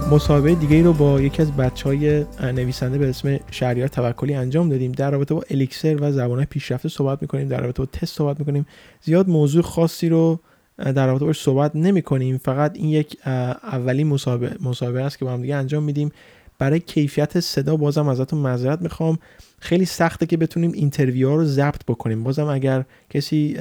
خب 0.00 0.14
مصاحبه 0.14 0.54
دیگه 0.54 0.82
رو 0.82 0.92
با 0.92 1.20
یکی 1.20 1.42
از 1.42 1.52
بچه 1.52 1.88
های 1.88 2.24
نویسنده 2.42 2.98
به 2.98 3.08
اسم 3.08 3.40
شهریار 3.50 3.88
توکلی 3.88 4.34
انجام 4.34 4.68
دادیم. 4.68 4.92
در 4.92 5.10
رابطه 5.10 5.34
با 5.34 5.44
Elixir 5.50 5.96
و 6.00 6.12
زبان 6.12 6.44
پیشرفته 6.44 6.88
صحبت 6.88 7.22
می‌کنیم 7.22 7.48
در 7.48 7.60
رابطه 7.60 7.82
با 7.82 7.86
تست 7.92 8.16
صحبت 8.16 8.38
می‌کنیم. 8.38 8.66
زیاد 9.02 9.28
موضوع 9.28 9.62
خاصی 9.62 10.08
رو 10.08 10.40
در 10.78 11.06
رابطه 11.06 11.24
باش 11.24 11.40
صحبت 11.40 11.76
نمی 11.76 12.02
کنیم 12.02 12.38
فقط 12.38 12.76
این 12.76 12.88
یک 12.88 13.16
اولین 13.62 14.06
مصاحبه 14.06 14.56
مصاحبه 14.60 15.02
است 15.02 15.18
که 15.18 15.24
با 15.24 15.32
هم 15.32 15.42
دیگه 15.42 15.54
انجام 15.54 15.82
میدیم. 15.82 16.10
برای 16.58 16.80
کیفیت 16.80 17.40
صدا 17.40 17.76
بازم 17.76 18.08
ازتون 18.08 18.38
معذرت 18.38 18.82
می‌خوام. 18.82 19.18
خیلی 19.58 19.84
سخته 19.84 20.26
که 20.26 20.36
بتونیم 20.36 20.72
interview 20.72 21.28
ها 21.28 21.36
رو 21.36 21.44
ضبط 21.44 21.84
بکنیم. 21.88 22.24
بازم 22.24 22.46
اگر 22.46 22.84
کسی 23.10 23.56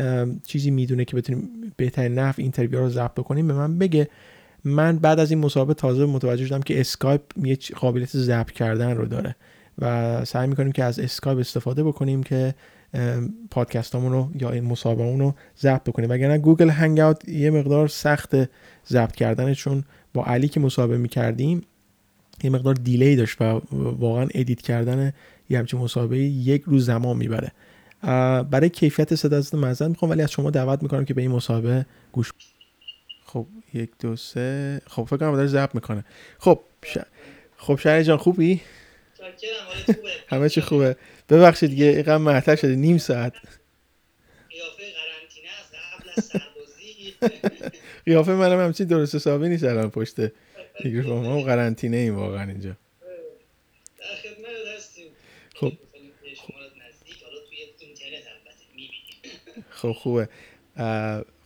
چیزی 0.48 0.72
می‌دونه 0.72 1.06
که 1.06 1.16
بتونیم 1.16 1.50
بهترین 1.78 2.20
نحو 2.20 2.34
interview 2.38 2.80
رو 2.80 2.90
ضبط 2.90 3.14
بکنیم 3.14 3.48
به 3.48 3.54
من 3.54 3.78
بگه. 3.78 4.08
من 4.64 4.98
بعد 4.98 5.20
از 5.20 5.32
این 5.32 5.40
مصاحبه 5.40 5.74
تازه 5.74 6.06
متوجه 6.06 6.46
شدم 6.46 6.62
که 6.62 6.80
اسکایپ 6.80 7.22
یه 7.44 7.58
قابلیت 7.76 8.18
ضبط 8.18 8.52
کردن 8.52 8.98
رو 8.98 9.06
داره 9.06 9.36
و 9.78 10.26
سعی 10.26 10.48
می‌کنیم 10.48 10.72
که 10.72 10.84
از 10.84 11.00
اسکایپ 11.00 11.40
استفاده 11.40 11.84
بکنیم 11.84 12.24
که 12.24 12.56
پادکستامون 13.52 14.12
رو 14.12 14.30
یا 14.40 14.50
این 14.52 14.64
مصاحبه 14.64 15.18
رو 15.18 15.34
ضبط 15.60 15.84
بکنیم. 15.84 16.10
وگرنه 16.10 16.38
Google 16.38 16.70
Hangout 16.70 17.30
یه 17.30 17.52
مقدار 17.52 17.88
سخت 17.88 18.36
ضبط 18.88 19.16
کردن 19.16 19.54
چون 19.54 19.84
با 20.14 20.26
علی 20.26 20.48
که 20.48 20.60
مصاحبه 20.60 20.98
می‌کردیم 20.98 21.62
یه 22.44 22.50
مقدار 22.50 22.74
delay 22.74 23.16
داشت 23.16 23.42
و 23.42 23.62
واقعا 24.00 24.28
edit 24.34 24.62
کردن 24.62 25.14
یه 25.50 25.60
همچین 25.60 25.80
مصاحبه 25.80 26.18
یک 26.18 26.64
روز 26.66 26.86
زمان 26.86 27.18
می‌بره. 27.18 27.52
برای 28.44 28.70
کیفیت 28.70 29.16
صدا 29.16 29.38
از 29.38 29.56
معذرت 29.56 29.90
می‌خوام 29.90 30.12
ولی 30.12 30.22
از 30.22 30.32
شما 30.32 30.50
دعوت 30.50 30.84
می‌کنم 30.84 31.06
که 31.06 31.14
به 31.14 31.22
این 31.22 31.32
مسابقه 31.32 31.86
گوش 32.12 32.34
خب 33.34 33.48
یک 33.74 33.90
دو 34.00 34.16
سه. 34.16 34.82
خب 34.88 35.04
فکر 35.04 35.18
کنم 35.18 35.36
داره 35.36 35.48
ضبط 35.48 35.76
می‌کنه. 35.76 36.06
خب 36.40 36.60
ش... 36.86 36.98
خب 37.58 37.80
شهری 37.84 38.04
جان 38.04 38.18
خوبی؟ 38.18 38.62
همه 40.32 40.50
چی 40.50 40.62
خوبه. 40.62 40.96
ببخشید 41.30 41.70
دیگه 41.70 41.86
اینقدر 41.86 42.18
معطل 42.18 42.56
شده 42.56 42.76
نیم 42.76 42.98
ساعت. 42.98 43.34
قیافه 48.06 48.32
منم 48.32 48.60
همچین 48.60 48.88
درست 48.88 49.16
حسابی 49.16 49.50
نیست 49.50 49.64
الان 49.64 49.90
پشت 49.90 50.16
میکروفون. 50.84 51.26
ما 51.26 51.42
قرنطینه 51.42 51.98
ایم 51.98 52.16
واقعا 52.16 52.50
اینجا. 52.50 52.76
خب. 55.56 55.74
خب 59.70 59.92
خوبه. 59.92 60.30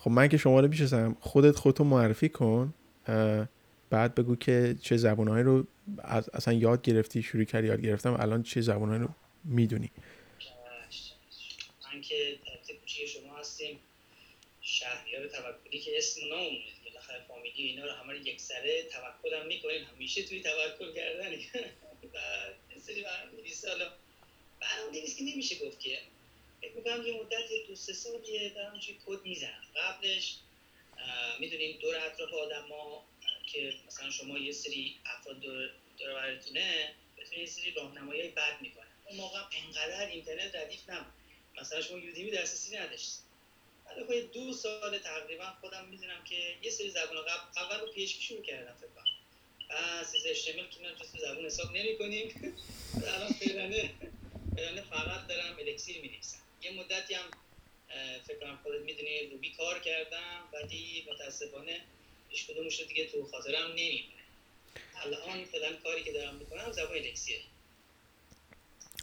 خب 0.03 0.11
من 0.11 0.27
که 0.27 0.37
شما 0.37 0.59
رو 0.59 0.67
می‌شناسم 0.67 1.17
خودت 1.19 1.55
خودتو 1.55 1.83
معرفی 1.83 2.29
کن 2.29 2.73
بعد 3.89 4.15
بگو 4.15 4.35
که 4.35 4.75
چه 4.81 4.97
زبانهایی 4.97 5.43
رو 5.43 5.67
از 5.97 6.29
اصلا 6.29 6.53
یاد 6.53 6.81
گرفتی 6.81 7.23
شروع 7.23 7.43
کردی 7.43 7.67
یاد 7.67 7.81
گرفتم 7.81 8.13
الان 8.19 8.43
چه 8.43 8.61
زبانهایی 8.61 9.01
رو 9.01 9.09
می‌دونی؟ 9.43 9.91
من 11.93 12.01
که 12.01 12.37
شما 13.07 13.37
هستیم. 13.37 13.79
شهریار 14.61 15.27
توکلی 15.27 15.79
که 15.79 15.97
اسم 15.97 16.21
نامونه 16.29 16.59
بالاخره 16.85 17.21
فامیلی 17.27 17.63
اینا 17.63 17.85
رو 17.85 17.91
همه 17.91 18.15
یک 18.15 18.41
سره 18.41 18.83
توکل 18.83 19.35
هم 19.35 19.47
می‌کنیم 19.47 19.81
همیشه 19.95 20.23
توی 20.23 20.41
توکل 20.41 20.93
کردن 20.95 21.31
و 22.13 22.17
سری 22.85 23.03
برنامه‌نویسی 23.03 23.67
حالا 23.67 23.85
برنامه‌نویسی 24.61 25.25
که 25.25 25.33
نمیشه 25.33 25.65
گفت 25.65 25.79
که 25.79 25.97
می‌کنم 26.75 27.07
یه 27.07 27.13
مدت 27.19 27.49
دو 27.67 27.75
سه 27.75 27.93
سالیه 27.93 28.49
دارم 28.49 28.79
توی 28.79 28.99
کد 29.05 29.21
می‌زنم. 29.23 29.63
قبلش 29.75 30.37
می‌دونین 31.39 31.79
دور 31.81 31.95
اطراف 31.95 32.33
آدم 32.33 32.67
ها 32.69 33.09
که 33.51 33.73
مثلا 33.87 34.09
شما 34.09 34.37
یه 34.37 34.51
سری 34.51 35.01
افراد 35.05 35.39
دور, 35.39 35.69
براتونه 35.99 36.95
بتونین 37.17 37.41
یه 37.41 37.45
سری 37.51 37.71
راهنمایی 37.71 38.29
بد 38.29 38.61
می‌کنن. 38.61 38.87
اون 39.05 39.17
موقع 39.17 39.39
انقدر 39.65 40.07
اینترنت 40.07 40.55
ردیف 40.55 40.89
نم 40.89 41.13
مثلا 41.61 41.81
شما 41.81 41.97
یودیمی 41.97 42.31
دسترسی 42.31 42.77
نداشت 42.77 43.19
حالا 43.85 44.07
خب 44.07 44.31
دو 44.31 44.53
سال 44.53 44.97
تقریبا 44.97 45.45
خودم 45.61 45.89
می‌دونم 45.89 46.23
که 46.23 46.59
یه 46.61 46.69
سری 46.69 46.89
زبان 46.89 47.21
قبل 47.21 47.41
اول 47.57 47.79
رو 47.79 47.93
پیش 47.93 48.19
شروع 48.27 48.41
کردم 48.41 48.75
فکر 48.75 48.87
کنم. 48.87 49.05
بعد 49.69 50.05
سیز 50.05 50.25
اشتمل 50.25 50.69
که 50.69 50.81
من 50.81 50.95
جزو 50.95 51.19
زبان 51.19 51.45
حساب 51.45 51.71
نمی 51.71 51.97
کنیم 51.97 52.35
الان 53.15 53.33
فعلا 53.33 53.89
فعلا 54.55 54.83
فقط 54.83 55.27
دارم 55.27 55.57
الکسیر 55.59 56.01
می 56.01 56.07
نویسم 56.07 56.42
یه 56.63 56.71
مدتی 56.79 57.13
هم 57.13 57.25
فکر 58.27 58.39
کنم 58.39 58.59
خودت 58.63 58.81
می‌دونی 58.81 59.27
روبی 59.31 59.51
کار 59.57 59.79
کردم 59.79 60.49
ولی 60.53 61.07
متاسفانه 61.11 61.81
هیچ 62.29 62.47
کدومش 62.47 62.79
رو 62.79 62.85
دیگه 62.85 63.07
تو 63.07 63.25
خاطرم 63.25 63.71
نمیمونه 63.71 64.23
الان 64.95 65.45
فعلا 65.45 65.73
کاری 65.83 66.03
که 66.03 66.11
دارم 66.11 66.35
می‌کنم 66.35 66.71
زبان 66.71 66.97
الکسیه. 66.97 67.39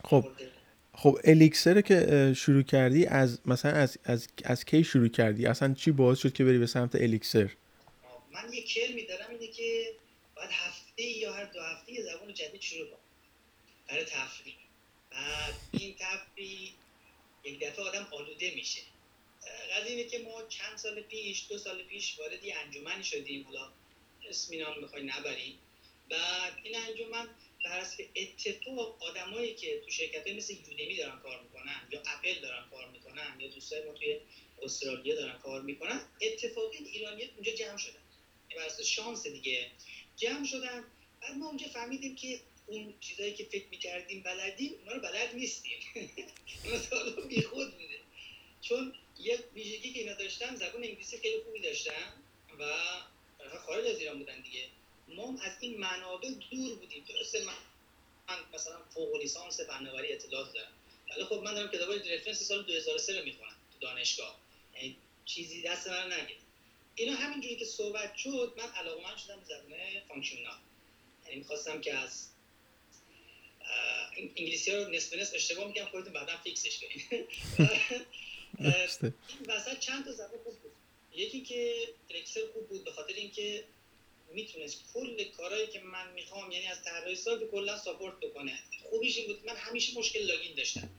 خب 0.04 0.26
خب 0.94 1.18
الیکسر 1.24 1.80
که 1.80 2.32
شروع 2.36 2.62
کردی 2.62 3.06
از 3.06 3.40
مثلا 3.46 3.70
از, 3.72 3.98
از, 4.04 4.28
از 4.44 4.64
کی 4.64 4.84
شروع 4.84 5.08
کردی؟ 5.08 5.46
اصلا 5.46 5.74
چی 5.74 5.90
باعث 5.90 6.18
شد 6.18 6.32
که 6.32 6.44
بری 6.44 6.58
به 6.58 6.66
سمت 6.66 6.94
الیکسر 6.94 7.50
من 8.32 8.52
یه 8.52 8.62
کلمی 8.62 9.06
دارم 9.06 9.30
اینه 9.30 9.46
که 9.46 9.92
باید 10.36 10.50
هفته 10.50 11.02
یا 11.02 11.32
هر 11.32 11.44
دو 11.44 11.60
هفته 11.60 11.92
یه 11.92 12.02
زبان 12.02 12.34
جدید 12.34 12.60
شروع 12.60 12.86
کنم. 12.86 12.98
برای 13.88 14.04
تفریح. 14.04 14.54
بعد 15.10 15.54
این 15.72 15.94
تفریح 15.98 16.72
یک 17.44 17.60
دفعه 17.60 17.84
آدم 17.84 18.08
آلوده 18.10 18.54
میشه. 18.54 18.80
قضیه 19.72 19.90
اینه 19.90 20.04
که 20.04 20.18
ما 20.18 20.42
چند 20.42 20.76
سال 20.76 21.02
پیش 21.02 21.46
دو 21.48 21.58
سال 21.58 21.82
پیش 21.82 22.18
وارد 22.18 22.44
یه 22.44 22.56
انجمنی 22.56 23.04
شدیم. 23.04 23.44
حالا 23.44 23.72
اسم 24.28 24.52
اینا 24.52 24.74
می‌خوای 24.74 25.02
نبریم. 25.02 25.58
بعد 26.10 26.58
این 26.62 26.76
انجمن 26.76 27.28
بر 27.64 27.80
حسب 27.80 28.04
اتفاق 28.16 29.02
آدمایی 29.02 29.54
که 29.54 29.80
تو 29.84 29.90
شرکت 29.90 30.26
های 30.26 30.36
مثل 30.36 30.54
یودمی 30.54 30.96
دارن 30.96 31.18
کار 31.18 31.42
می‌کنن 31.42 31.88
یا 31.90 32.02
اپل 32.06 32.40
دارن 32.40 32.68
کار 32.70 32.90
می‌کنن 32.90 33.36
یا 33.40 33.48
دوستای 33.48 33.84
ما 33.84 33.92
توی 33.92 34.20
استرالیا 34.62 35.14
دارن 35.14 35.38
کار 35.38 35.62
می‌کنن 35.62 36.00
اتفاقی 36.20 36.78
ایرانی 36.78 37.24
اونجا 37.24 37.52
جمع 37.52 37.76
شدن. 37.76 38.02
بر 38.56 38.66
اساس 38.66 38.86
شانس 38.86 39.26
دیگه 39.26 39.70
جمع 40.16 40.44
شدن. 40.44 40.84
بعد 41.22 41.36
ما 41.36 41.46
اونجا 41.46 41.68
فهمیدیم 41.68 42.14
که 42.14 42.40
اون 42.70 42.94
چیزایی 43.00 43.34
که 43.34 43.44
فکر 43.44 43.66
می‌کردیم 43.70 44.22
بلدیم 44.22 44.72
اونا 44.78 44.92
رو 44.92 45.00
بلد 45.00 45.34
نیستیم. 45.34 45.78
مثلا 46.74 47.26
بی 47.28 47.42
خود 47.42 47.72
بوده 47.72 48.00
چون 48.60 48.94
یه 49.18 49.38
ویژگی 49.54 49.92
که 49.92 50.00
اینا 50.00 50.14
داشتن 50.14 50.56
زبان 50.56 50.84
انگلیسی 50.84 51.18
خیلی 51.18 51.42
خوبی 51.42 51.60
داشتن 51.60 52.12
و 52.58 52.64
خارج 53.66 53.86
از 53.86 53.98
ایران 53.98 54.18
بودن 54.18 54.40
دیگه. 54.40 54.68
ما 55.08 55.38
از 55.42 55.52
این 55.60 55.80
منابع 55.80 56.28
دور 56.50 56.74
بودیم. 56.74 57.04
درسته 57.08 57.44
من, 57.44 57.54
من 58.28 58.38
مثلا 58.54 58.82
فوق 58.94 59.16
لیسانس 59.16 59.60
فناوری 59.60 60.12
اطلاعات 60.12 60.52
دارم. 60.52 60.72
ولی 61.10 61.24
خب 61.24 61.34
من 61.34 61.54
دارم 61.54 61.70
کتابای 61.70 62.14
reference 62.14 62.42
سال 62.42 62.62
2003 62.62 63.18
رو 63.18 63.24
می‌خونم 63.24 63.56
تو 63.72 63.78
دانشگاه. 63.78 64.40
یعنی 64.74 64.96
چیزی 65.24 65.62
دست 65.62 65.88
من 65.88 66.12
نگیر 66.12 66.36
اینا 66.94 67.16
همینجوری 67.16 67.56
که 67.56 67.64
صحبت 67.64 68.16
شد 68.16 68.54
من 68.56 68.68
علاقمند 68.68 69.16
شدم 69.16 69.40
به 69.40 69.44
زبان 69.44 70.00
functional. 70.08 70.58
یعنی 71.24 71.36
می‌خواستم 71.38 71.80
که 71.80 71.94
از 71.94 72.26
انگلیسی 74.16 74.70
ها 74.70 74.82
رو 74.82 74.90
نصف 74.90 75.16
نصف 75.16 75.34
اشتباه 75.34 75.66
میگم 75.66 75.84
خودتون 75.84 76.12
بعدا 76.12 76.36
fix 76.44 76.65
ش 76.65 76.78
کنید 76.80 77.04
این 78.58 79.12
وسط 79.46 79.78
چند 79.78 80.04
تا 80.04 80.12
زبان 80.12 80.38
خوب 80.44 80.58
بود. 80.62 80.72
یکی 81.14 81.40
که 81.40 81.88
Elixir 82.10 82.46
خوب 82.52 82.68
بود 82.68 82.84
به 82.84 82.90
خاطر 82.90 83.14
اینکه 83.14 83.64
می‌تونست 84.32 84.84
کل 84.94 85.24
کارهایی 85.24 85.66
که 85.66 85.80
من 85.80 86.12
می‌خوام 86.12 86.50
یعنی 86.52 86.66
از 86.66 86.84
طراحی 86.84 87.14
سایت 87.14 87.50
کلا 87.50 87.78
support 87.78 88.20
بکنه. 88.20 88.58
خوبیش 88.90 89.16
این 89.16 89.26
بود 89.26 89.46
من 89.46 89.56
همیشه 89.56 89.98
مشکل 89.98 90.20
login 90.26 90.54
داشتم. 90.56 90.90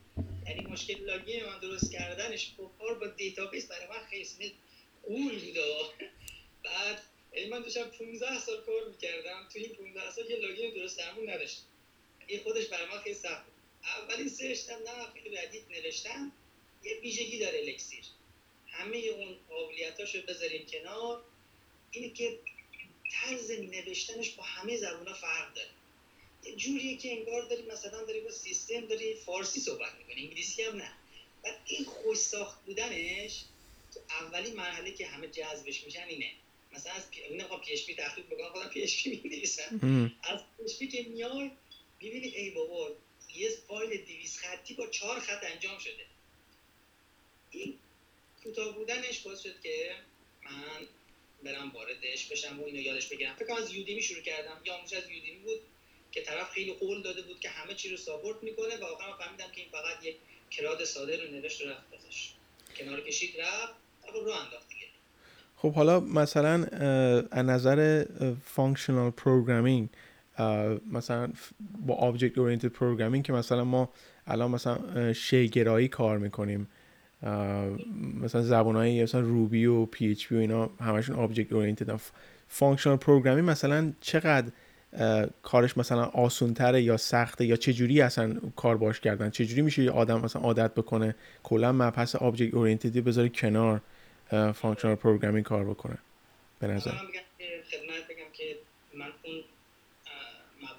یعنی 0.48 0.62
مشکل 0.62 1.06
login 1.06 1.46
من 1.46 1.60
درست 1.60 1.92
کردنش 1.92 2.48
با 2.58 2.72
کار 2.80 2.94
با 2.94 3.08
database 3.08 3.68
برای 3.68 3.88
من 3.88 4.06
خیلی 4.10 4.56
غول 5.04 5.40
بود. 5.40 5.56
بعد 6.64 7.02
یعنی 7.34 7.50
من 7.50 7.62
داشتم 7.62 7.84
15 7.84 8.40
سال 8.40 8.62
کار 8.62 8.90
می‌کردم. 8.90 9.50
تو 9.54 9.60
این 9.60 9.76
15 9.76 10.12
سال 10.12 10.30
یه 10.30 10.36
login 10.38 10.74
درست 10.74 10.98
درمون 10.98 11.30
نداشتم. 11.30 11.64
این 12.32 12.40
خودش 12.44 12.66
برای 12.66 12.88
من 12.88 13.00
خیلی 13.00 13.16
سخت 13.16 13.46
اولین 13.84 14.30
search 14.30 14.70
نه 14.70 15.14
خیلی 15.14 15.36
ردیف 15.36 15.64
نوشتم. 15.72 16.32
یه 16.84 17.00
ویژگی 17.00 17.40
داره 17.40 17.60
Elixir. 17.60 18.04
همه 18.68 18.98
اون 18.98 19.36
قابلیتاشو 19.50 20.22
بذاریم 20.22 20.66
کنار. 20.66 21.24
اینه 21.92 22.10
که 22.10 22.40
طرز 23.12 23.52
نوشتنش 23.52 24.30
با 24.30 24.44
همه 24.44 24.78
زبونا 24.78 25.14
فرق 25.14 25.54
داره. 25.54 25.70
یه 26.44 26.56
جوریه 26.56 26.98
که 26.98 27.12
انگار 27.12 27.42
داری 27.42 27.62
مثلا 27.62 28.04
داری 28.04 28.20
با 28.20 28.32
سیستم 28.32 28.86
داری 28.86 29.16
فارسی 29.16 29.60
صحبت 29.60 29.96
می‌کنی 29.96 30.22
انگلیسی 30.22 30.64
هم 30.64 30.76
نه. 30.76 30.92
بعد 31.44 31.60
این 31.66 31.86
خوش 31.86 32.18
ساخت 32.18 32.66
بودنش 32.66 33.44
تو 33.94 34.00
اولین 34.10 34.56
مرحله 34.56 34.92
که 34.92 35.08
همه 35.08 35.28
جذبش 35.28 35.84
میشن 35.84 36.04
اینه. 36.04 36.32
مثلا 36.72 36.94
از 36.94 37.12
پی... 37.12 37.22
نمی‌خوام 37.32 37.62
PHP 37.62 37.96
تحقیق 37.96 38.26
بکنم 38.26 38.50
خودم 38.50 38.70
PHP 38.70 39.22
می‌نویسم 39.24 40.12
از 40.24 40.40
PHP 40.58 40.88
که 40.88 41.04
میای 41.04 41.52
می‌بینی 42.02 42.28
ای 42.28 42.50
بابا 42.50 42.92
یه 43.36 43.50
فایل 43.68 44.06
200 44.06 44.40
خطی 44.40 44.74
با 44.74 44.88
چهار 44.88 45.20
خط 45.20 45.44
انجام 45.44 45.80
شده. 45.80 46.06
این 47.52 47.74
کوتاه 48.44 48.76
بودنش 48.76 49.20
باعث 49.20 49.42
شد 49.42 49.62
که 49.64 49.96
من 50.46 50.88
برم 51.44 51.72
واردش 51.72 52.28
بشم 52.28 52.60
و 52.60 52.66
اینو 52.66 52.80
یادش 52.80 53.08
بگیرم. 53.08 53.36
فکر 53.36 53.54
از 53.54 53.74
Udemy 53.74 54.02
شروع 54.02 54.22
کردم. 54.22 54.62
یا 54.66 54.76
آموزش 54.76 54.94
از 54.94 55.10
Udemy 55.10 55.40
بود 55.40 55.60
که 56.12 56.22
طرف 56.22 56.52
خیلی 56.52 56.74
قول 56.74 57.02
داده 57.02 57.22
بود 57.22 57.40
که 57.40 57.50
همه 57.50 57.76
چی 57.76 57.90
رو 57.90 57.98
support 57.98 58.44
می‌کنه 58.44 58.78
و 58.78 58.82
واقعا 58.82 59.18
فهمیدم 59.18 59.52
که 59.52 59.62
این 59.62 59.70
فقط 59.70 60.06
یک 60.06 60.18
CRUD 60.52 60.84
ساده 60.84 61.24
رو 61.24 61.32
نوشت 61.32 61.62
و 61.62 61.70
رفت 61.70 61.92
بزش 61.92 62.32
کنار 62.78 63.02
کشید 63.02 63.42
رفت 63.42 63.74
رو 64.14 64.32
انداخت 64.32 64.70
دیگه. 64.70 64.88
خب 65.58 65.74
حالا 65.74 66.00
مثلا 66.00 66.66
از 67.32 67.46
نظر 67.46 68.06
functional 68.46 69.12
programming 69.12 69.90
مثلا 70.92 71.30
با 71.86 71.96
object 71.96 72.38
oriented 72.38 72.68
programming 72.68 73.24
که 73.24 73.34
مثلا 73.34 73.64
ما 73.64 73.90
الان 74.28 74.52
مثلا 74.52 75.14
شیگرایی 75.14 75.88
کار 75.88 76.18
می‌کنیم. 76.18 76.68
مثلا 78.22 78.42
زبانهای 78.42 79.04
مثلا 79.04 79.22
Ruby 79.22 79.66
و 79.66 79.86
PHP 79.86 80.36
و 80.36 80.38
اینا 80.38 80.70
همشون 80.80 81.16
object 81.16 81.54
oriented 81.54 82.00
functional 82.48 82.98
programming 82.98 83.50
مثلا 83.50 83.94
چقدر 84.02 84.52
کارش 85.44 85.78
مثلا 85.78 86.04
آسونتره 86.04 86.82
یا 86.82 86.98
سخته 86.98 87.46
یا 87.46 87.56
چه 87.56 87.74
جوری 87.74 88.02
اصلا 88.02 88.36
کار 88.56 88.78
باش 88.78 89.00
کردن؟ 89.00 89.30
چه 89.30 89.46
جوری 89.46 89.62
میشه 89.62 89.84
یه 89.84 89.92
آدم 89.92 90.22
مثلا 90.22 90.42
عادت 90.42 90.74
بکنه 90.74 91.16
کلا 91.44 91.72
مبحث 91.72 92.16
object 92.16 92.54
oriented 92.54 92.97
ی 92.97 93.02
بذاره 93.02 93.30
کنار 93.30 93.82
functional 94.54 94.96
programming 94.96 95.46
کار 95.46 95.66
بکنه؟ 95.66 95.98
به 96.60 96.68
نظر. 96.68 96.92
خدمت 96.92 98.08
بگم 98.10 98.32
که 98.34 98.56
من 98.98 99.06
اون 99.06 99.36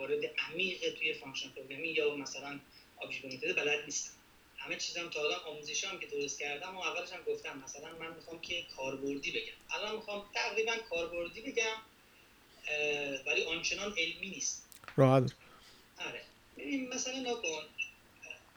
موارد 0.03 0.25
عمیق 0.39 0.95
توی 0.99 1.15
functional 1.15 1.53
programming 1.53 1.97
یا 1.97 2.15
مثلا 2.15 2.61
object 2.97 3.25
oriented 3.25 3.57
بلد 3.57 3.85
نیستم. 3.85 4.11
همه 4.57 4.77
چیزم 4.77 5.11
تا 5.11 5.21
الان 5.21 5.41
آموزشی 5.41 5.87
هم 5.87 6.01
که 6.01 6.07
درست 6.07 6.39
کردم 6.39 6.77
و 6.77 6.81
اولش 6.81 7.13
هم 7.13 7.23
گفتم 7.23 7.59
مثلا 7.59 7.99
من 7.99 8.15
می‌خوام 8.15 8.41
که 8.41 8.63
کاربردی 8.77 9.31
بگم. 9.31 9.81
الان 9.81 9.97
می‌خوام 9.97 10.31
تقریبا 10.35 10.77
کاربردی 10.91 11.41
بگم 11.41 11.77
ولی 13.27 13.45
آنچنان 13.45 13.95
علمی 13.99 14.31
نیست. 14.31 14.69
راحت. 14.97 15.33
آره. 15.99 16.23
ببین 16.59 16.89
مثلا 16.89 17.19
نکن 17.19 17.69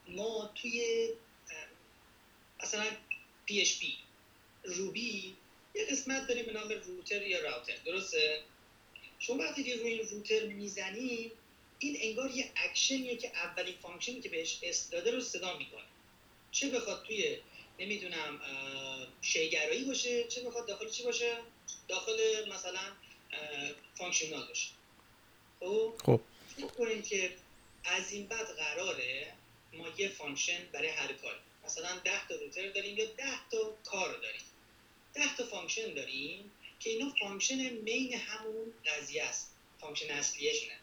ما 0.07 0.53
توی 0.61 1.09
مثلا 2.63 2.85
PHP 3.51 3.85
Ruby 4.63 5.35
یه 5.75 5.85
قسمت 5.91 6.27
داریم 6.27 6.45
به 6.45 6.51
نام 6.51 6.69
router 6.69 7.27
یا 7.27 7.39
router 7.39 7.75
درسته؟ 7.85 8.43
شما 9.19 9.37
وقتی 9.37 9.63
که 9.63 9.75
روی 9.75 9.91
این 9.91 10.07
router 10.09 10.45
می‌زنی 10.45 11.31
این 11.79 11.97
انگار 11.99 12.31
یه 12.31 12.51
اکشنیه 12.55 13.17
که 13.17 13.31
اولین 13.37 13.75
function 13.81 14.17
ی 14.17 14.21
که 14.21 14.29
بهش 14.29 14.59
اس 14.61 14.89
داده 14.89 15.11
رو 15.11 15.21
صدا 15.21 15.57
می‌کنه. 15.57 15.85
چه 16.51 16.69
بخواد 16.69 17.03
توی 17.03 17.37
نمی‌دونم 17.79 18.41
شیگرایی 19.21 19.83
باشه 19.83 20.23
چه 20.23 20.41
بخواد 20.43 20.67
داخل 20.67 20.89
چی 20.89 21.03
باشه؟ 21.03 21.37
داخل 21.87 22.49
مثلا 22.49 22.81
functional 23.97 24.47
باشه. 24.47 24.69
خب؟ 25.59 25.93
خب. 26.05 26.21
کنیم 26.77 27.01
که 27.01 27.35
از 27.83 28.11
این 28.11 28.27
بعد 28.27 28.47
قراره 28.47 29.33
ما 29.73 29.87
یه 29.97 30.09
function 30.09 30.65
برای 30.71 30.89
هر 30.89 31.13
کاری. 31.13 31.39
مثلا 31.65 31.99
10 32.03 32.27
تا 32.27 32.35
router 32.35 32.69
داریم 32.69 32.97
یا 32.97 33.05
10 33.05 33.23
تا 33.51 33.77
کار 33.85 34.17
داریم. 34.17 34.41
10 35.13 35.35
تا 35.37 35.45
function 35.45 35.93
داریم 35.93 36.51
که 36.79 36.89
اینا 36.89 37.13
function 37.19 37.69
main 37.69 38.13
همون 38.13 38.73
قضیه 38.85 39.23
است. 39.23 39.51
function 39.81 40.11
اصلیشونه. 40.11 40.79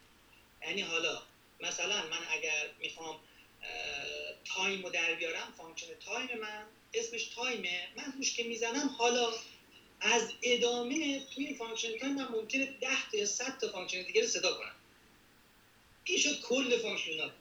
یعنی 0.63 0.81
حالا 0.81 1.23
مثلا 1.61 2.07
من 2.07 2.27
اگر 2.31 2.71
می‌خوام 2.81 3.21
time 4.45 4.83
رو 4.83 4.91
در 4.91 5.15
بیارم 5.15 5.55
function 5.57 5.87
time 6.05 6.39
من 6.41 6.65
اسمش 6.95 7.25
time 7.25 7.76
ه 7.76 7.89
من 7.97 8.13
روش 8.17 8.35
که 8.35 8.45
می‌زنم 8.45 8.89
حالا 8.99 9.33
از 10.01 10.33
ادامه 10.43 11.21
توی 11.35 11.55
function 11.55 11.99
time 11.99 12.15
من 12.15 12.29
ممکنه 12.29 12.67
10 12.81 12.89
تا 13.13 13.19
یا 13.19 13.27
100 13.27 13.59
تا 13.59 13.69
function 13.69 14.03
دیگه 14.03 14.21
رو 14.21 14.27
صدا 14.27 14.53
کنم. 14.53 14.75
این 16.05 16.19
شد 16.19 16.41
کل 16.41 16.79
functional 16.79 17.33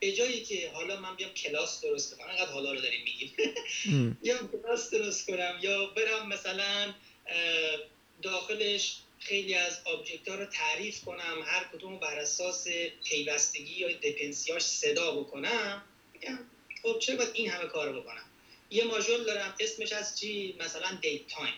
به 0.00 0.12
جایی 0.12 0.44
که 0.44 0.70
حالا 0.70 1.00
من 1.00 1.16
بیام 1.16 1.30
کلاس 1.30 1.80
درست 1.80 2.16
کنم. 2.16 2.28
انقدر 2.28 2.52
حالا 2.52 2.72
رو 2.72 2.80
داریم 2.80 3.04
میگیم. 3.04 3.32
یا 4.22 4.38
کلاس 4.46 4.90
درست 4.90 5.26
کنم. 5.26 5.58
یا 5.60 5.86
برم 5.86 6.28
مثلا 6.28 6.94
داخلش 8.22 8.96
خیلی 9.18 9.54
از 9.54 9.80
object 9.84 10.28
ها 10.28 10.34
رو 10.34 10.44
تعریف 10.44 11.00
کنم 11.04 11.42
هر 11.46 11.64
کدوم 11.64 11.98
بر 11.98 12.18
اساس 12.18 12.68
پیوستگی 13.04 13.74
یا 13.74 13.92
dependency 13.92 14.50
اش 14.50 14.62
صدا 14.62 15.10
بکنم. 15.10 15.84
میگم 16.12 16.38
خب 16.82 16.98
چرا 16.98 17.16
باید 17.16 17.30
این 17.32 17.50
همه 17.50 17.66
کار 17.68 18.00
بکنم؟ 18.00 18.24
یه 18.70 18.84
ماژول 18.84 19.24
دارم 19.24 19.54
اسمش 19.60 19.92
از 19.92 20.20
چی؟ 20.20 20.56
مثلا 20.58 20.98
date 21.02 21.26
time 21.26 21.54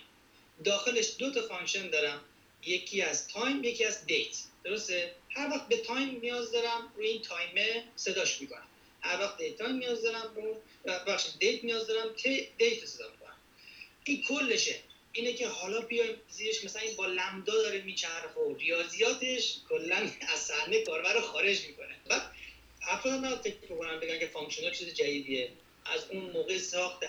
داخلش 0.65 1.13
دو 1.19 1.31
تا 1.31 1.49
function 1.49 1.91
دارم 1.91 2.25
یکی 2.63 3.03
از 3.03 3.29
time 3.29 3.65
یکی 3.65 3.85
از 3.85 4.07
date 4.07 4.37
درسته؟ 4.65 5.15
هر 5.31 5.51
وقت 5.51 5.69
به 5.69 5.77
time 5.77 6.21
نیاز 6.21 6.53
دارم 6.53 6.93
روی 6.97 7.07
این 7.07 7.23
time 7.23 7.72
ه 7.72 7.85
صداش 7.97 8.41
می‌کنم. 8.41 8.67
هر 9.01 9.21
وقت 9.21 9.39
date 9.39 9.57
time 9.57 9.77
نیاز 9.77 10.03
دارم 10.03 10.33
رو 10.37 10.63
بخش 11.07 11.27
date 11.39 11.65
نیاز 11.65 11.87
دارم 11.87 12.15
که 12.15 12.49
date 12.59 12.85
صدا 12.85 13.11
می‌کنم 13.11 13.37
این 14.05 14.23
کلشه. 14.23 14.81
اینه 15.17 15.33
که 15.33 15.49
حالا 15.49 15.81
بیایم 15.81 16.15
زیرش 16.31 16.65
مثلا 16.65 16.83
این 16.83 16.97
با 16.97 17.07
lambda 17.07 17.53
داره 17.63 17.83
میچرخه 17.83 18.41
و 18.41 18.55
ریاضیاتش 18.55 19.57
کلا 19.69 19.97
از 20.35 20.39
صحنه 20.39 20.83
کاربر 20.83 21.15
رو 21.15 21.21
خارج 21.21 21.67
می‌کنه. 21.67 21.95
بعد 22.09 22.23
افراد 22.89 23.21
من 23.21 23.37
فکر 23.37 23.57
کنم 23.79 24.01
بگن 24.01 24.19
که 24.19 24.27
functional 24.27 24.73
چیز 24.73 24.95
جدیدیه. 24.95 25.49
از 25.95 26.01
اون 26.11 26.31
موقع 26.31 26.59
ساخت 26.59 27.03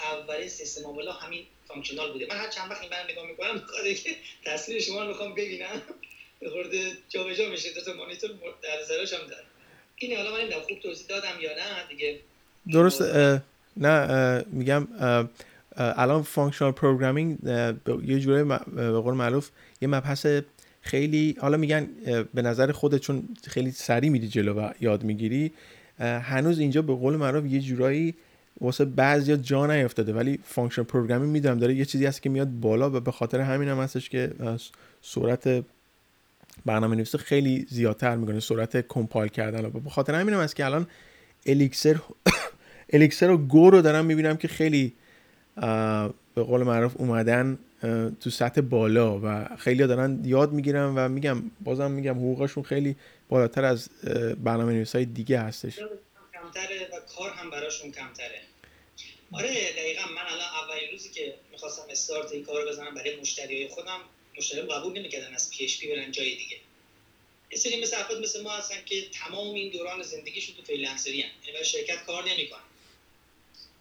اولین 0.00 0.48
سیستم 0.48 0.86
عاملا 0.86 1.12
همین 1.12 1.46
functional 1.68 2.12
بوده. 2.12 2.26
من 2.26 2.36
هر 2.36 2.50
چند 2.50 2.70
وقت 2.70 2.80
این 2.80 2.90
برنامه 2.90 3.12
نگاه 3.12 3.26
می‌کنم 3.26 3.54
می‌خواد 3.54 3.94
که 3.94 4.16
تصویر 4.44 4.80
شما 4.80 5.02
رو 5.02 5.08
می‌خوام 5.08 5.34
ببینم 5.34 5.82
یه 6.40 6.50
خورده 6.50 6.92
جابجا 7.08 7.48
میشه. 7.48 7.72
دو 7.72 7.80
تا 7.80 7.92
مانیتور 7.92 8.30
در 8.62 8.82
زراش 8.82 9.12
هم 9.12 9.26
دارم 9.26 9.44
این 9.96 10.16
حالا 10.16 10.30
من 10.30 10.50
خوب 10.60 10.80
توضیح 10.80 11.06
دادم 11.06 11.40
یا 11.40 11.56
نه؟ 11.56 11.86
دیگه 11.88 12.20
درست 12.72 13.02
نه 13.76 14.44
میگم 14.46 14.88
الان 15.80 16.22
functional 16.22 16.72
programming 16.72 17.38
یه 18.04 18.20
جوری 18.20 18.44
به 18.44 18.90
قول 18.90 19.14
معروف 19.14 19.50
یه 19.80 19.88
مبحث 19.88 20.26
خیلی 20.80 21.36
حالا 21.40 21.56
میگن 21.56 21.88
به 22.34 22.42
نظر 22.42 22.72
خودت 22.72 23.00
چون 23.00 23.22
خیلی 23.46 23.70
سریع 23.70 24.10
میری 24.10 24.28
جلو 24.28 24.54
و 24.54 24.70
یاد 24.80 25.04
می‌گیری 25.04 25.52
هنوز 25.98 26.58
اینجا 26.58 26.82
به 26.82 26.94
قول 26.94 27.16
معروف 27.16 27.46
یه 27.46 27.60
جورایی 27.60 28.14
واسه 28.60 28.84
بعضیا 28.84 29.36
جا 29.36 29.66
نیافتاده 29.66 30.12
ولی 30.12 30.38
function 30.44 30.82
programming 30.82 31.32
می‌دونم 31.32 31.58
داره 31.58 31.74
یه 31.74 31.84
چیزی 31.84 32.06
هست 32.06 32.22
که 32.22 32.30
میاد 32.30 32.48
بالا 32.50 32.90
و 32.90 33.00
به 33.00 33.12
خاطر 33.12 33.40
همین 33.40 33.68
هم 33.68 33.78
هستش 33.78 34.08
که 34.08 34.32
سرعت 35.02 35.64
برنامه 36.66 36.96
نویسی 36.96 37.18
خیلی 37.18 37.66
زیادتر 37.70 38.16
می‌کنه 38.16 38.40
سرعت 38.40 38.88
کمپایل 38.88 39.28
کردن 39.28 39.64
و 39.64 39.70
به 39.70 39.90
خاطر 39.90 40.14
همین 40.14 40.34
هم 40.34 40.40
هست 40.40 40.56
که 40.56 40.64
الان 40.64 40.86
الیکسر 41.46 42.00
الیکسر 42.92 43.30
و 43.34 43.38
گو 43.38 43.70
رو 43.70 43.82
دارم 43.82 44.04
می‌بینم 44.04 44.36
که 44.36 44.48
خیلی 44.48 44.92
به 46.34 46.42
قول 46.42 46.62
معروف 46.62 46.92
اومدن 46.96 47.58
تو 48.20 48.30
سطح 48.30 48.60
بالا 48.60 49.20
و 49.24 49.56
خیلی 49.56 49.86
دارن 49.86 50.22
یاد 50.24 50.52
می‌گیرن 50.52 50.92
و 50.96 51.08
میگم 51.08 51.42
بازم 51.60 51.90
میگم 51.90 52.14
حقوقشون 52.14 52.62
خیلی 52.62 52.96
بالاتر 53.28 53.64
از 53.64 53.88
برنامه 54.44 54.72
نویس 54.72 54.94
های 54.96 55.04
دیگه 55.04 55.40
هستش. 55.40 55.78
کمتره 56.34 56.88
و 56.92 57.00
کار 57.16 57.30
هم 57.30 57.50
براشون 57.50 57.92
کمتره. 57.92 58.40
آره 59.32 59.48
دقیقا 59.48 60.02
من 60.02 60.22
الان 60.26 60.48
اولین 60.64 60.90
روزی 60.92 61.08
که 61.08 61.34
می‌خواستم 61.52 61.82
استارت 61.90 62.32
این 62.32 62.44
کار 62.44 62.68
بزنم 62.68 62.94
برای 62.94 63.20
مشتری 63.20 63.56
های 63.56 63.68
خودم 63.68 63.98
مشتری 64.38 64.60
قبول 64.60 64.98
نمی‌کردن 64.98 65.34
از 65.34 65.50
PHP 65.50 65.88
برن 65.88 66.12
جای 66.12 66.36
دیگه. 66.36 66.56
یه 67.52 67.58
سری 67.58 67.82
مثل 67.82 67.96
افراد 67.96 68.22
مثل 68.22 68.42
ما 68.42 68.50
هستن 68.50 68.76
که 68.86 69.02
تمام 69.12 69.54
این 69.54 69.72
دوران 69.72 70.02
زندگیشون 70.02 70.56
تو 70.56 70.62
freelancer 70.62 71.15
ی 71.15 71.20
هن. 71.22 71.28
یعنی 71.46 71.64
شرکت 71.64 72.06
کار 72.06 72.24
نمی‌کنن. 72.28 72.60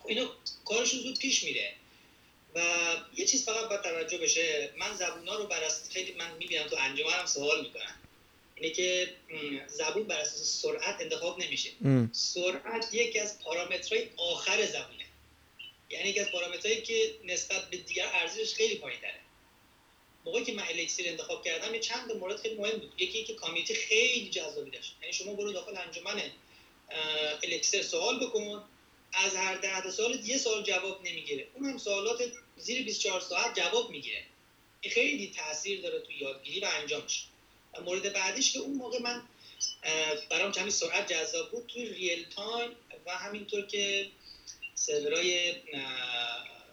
اینا 0.07 0.31
کارشون 0.65 0.99
زود 0.99 1.19
پیش 1.19 1.43
میره. 1.43 1.73
و 2.55 2.61
یه 3.17 3.25
چیز 3.25 3.45
فقط 3.45 3.69
باید 3.69 3.81
توجه 3.81 4.17
بشه 4.17 4.73
من 4.77 4.93
زبونا 4.93 5.35
رو 5.35 5.47
بر 5.47 5.69
خیلی 5.91 6.11
من 6.13 6.37
می‌بینم 6.37 6.67
تو 6.67 6.75
انجمن 6.79 7.11
هم 7.11 7.25
سوال 7.25 7.61
می‌کنن. 7.61 7.95
اینه 8.55 8.73
که 8.73 9.13
زبون 9.67 10.03
بر 10.03 10.19
اساس 10.19 10.61
سرعت 10.61 11.01
انتخاب 11.01 11.39
نمیشه. 11.43 11.69
سرعت 12.11 12.93
یکی 12.93 13.19
از 13.19 13.39
پارامترهای 13.39 14.09
آخر 14.17 14.65
زبونه. 14.65 15.05
یعنی 15.89 16.09
یکی 16.09 16.19
از 16.19 16.31
پارامترهایی 16.31 16.81
که 16.81 17.15
نسبت 17.25 17.69
به 17.69 17.77
دیگر 17.77 18.09
ارزشش 18.13 18.53
خیلی 18.53 18.75
پایین 18.75 18.99
تره 19.01 19.19
موقعی 20.25 20.43
که 20.43 20.53
من 20.53 20.63
Elixir 20.69 21.09
انتخاب 21.09 21.45
کردم 21.45 21.73
یه 21.73 21.79
چند 21.79 22.11
مورد 22.11 22.41
خیلی 22.41 22.55
مهم 22.55 22.77
بود. 22.77 22.93
یکی 22.97 23.23
که 23.23 23.33
community 23.33 23.75
خیلی 23.75 24.29
جذابی 24.29 24.71
داشت. 24.71 24.95
یعنی 25.01 25.13
شما 25.13 25.33
برو 25.33 25.51
داخل 25.51 25.77
انجمن 25.77 26.21
Elixir 27.43 27.83
سوال 27.83 28.19
بکن. 28.19 28.63
از 29.13 29.35
هر 29.35 29.55
ده 29.55 29.91
سال 29.91 30.19
یه 30.25 30.37
سال 30.37 30.63
جواب 30.63 31.01
نمی‌گیره. 31.03 31.47
اون 31.53 31.69
هم 31.69 31.77
سوالات 31.77 32.31
زیر 32.57 32.83
24 32.83 33.21
ساعت 33.21 33.59
جواب 33.59 33.89
می‌گیره. 33.89 34.23
این 34.81 34.93
خیلی 34.93 35.33
تاثیر 35.35 35.81
داره 35.81 35.99
تو 35.99 36.11
یادگیری 36.11 36.59
و 36.59 36.69
انجامش. 36.81 37.25
مورد 37.85 38.13
بعدیش 38.13 38.53
که 38.53 38.59
اون 38.59 38.77
موقع 38.77 38.99
من 39.01 39.23
برام 40.29 40.51
کمی 40.51 40.71
سرعت 40.71 41.13
جذاب 41.13 41.51
بود 41.51 41.67
توی 41.67 41.89
real 41.89 42.25
time 42.35 42.71
و 43.05 43.17
همینطور 43.17 43.65
که 43.65 44.09
سرورای 44.75 45.55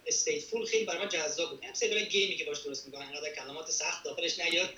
stateful 0.06 0.64
خیلی 0.66 0.84
برای 0.84 0.98
من 0.98 1.08
جذاب 1.08 1.50
بود. 1.50 1.64
هم 1.64 1.74
سریال 1.74 2.04
گیمی 2.04 2.36
که 2.36 2.44
باش 2.44 2.58
درست 2.60 2.86
می‌کنن 2.86 3.02
انقدر 3.02 3.34
کلمات 3.34 3.70
سخت 3.70 4.04
داخلش 4.04 4.38
نیاد. 4.38 4.74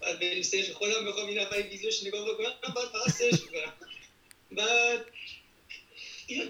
بعد 0.00 0.20
بریم 0.20 0.42
search 0.42 0.70
خودم 0.70 1.04
بخوام 1.04 1.26
این 1.26 1.38
نفر 1.38 1.56
ویدیوش 1.56 2.02
نگاه 2.02 2.30
بکنم 2.30 2.54
بعد 2.62 2.88
فقط 2.88 3.10
search 3.10 3.40
می‌کنم. 3.42 3.72
بعد 4.50 4.98
اینا 4.98 5.11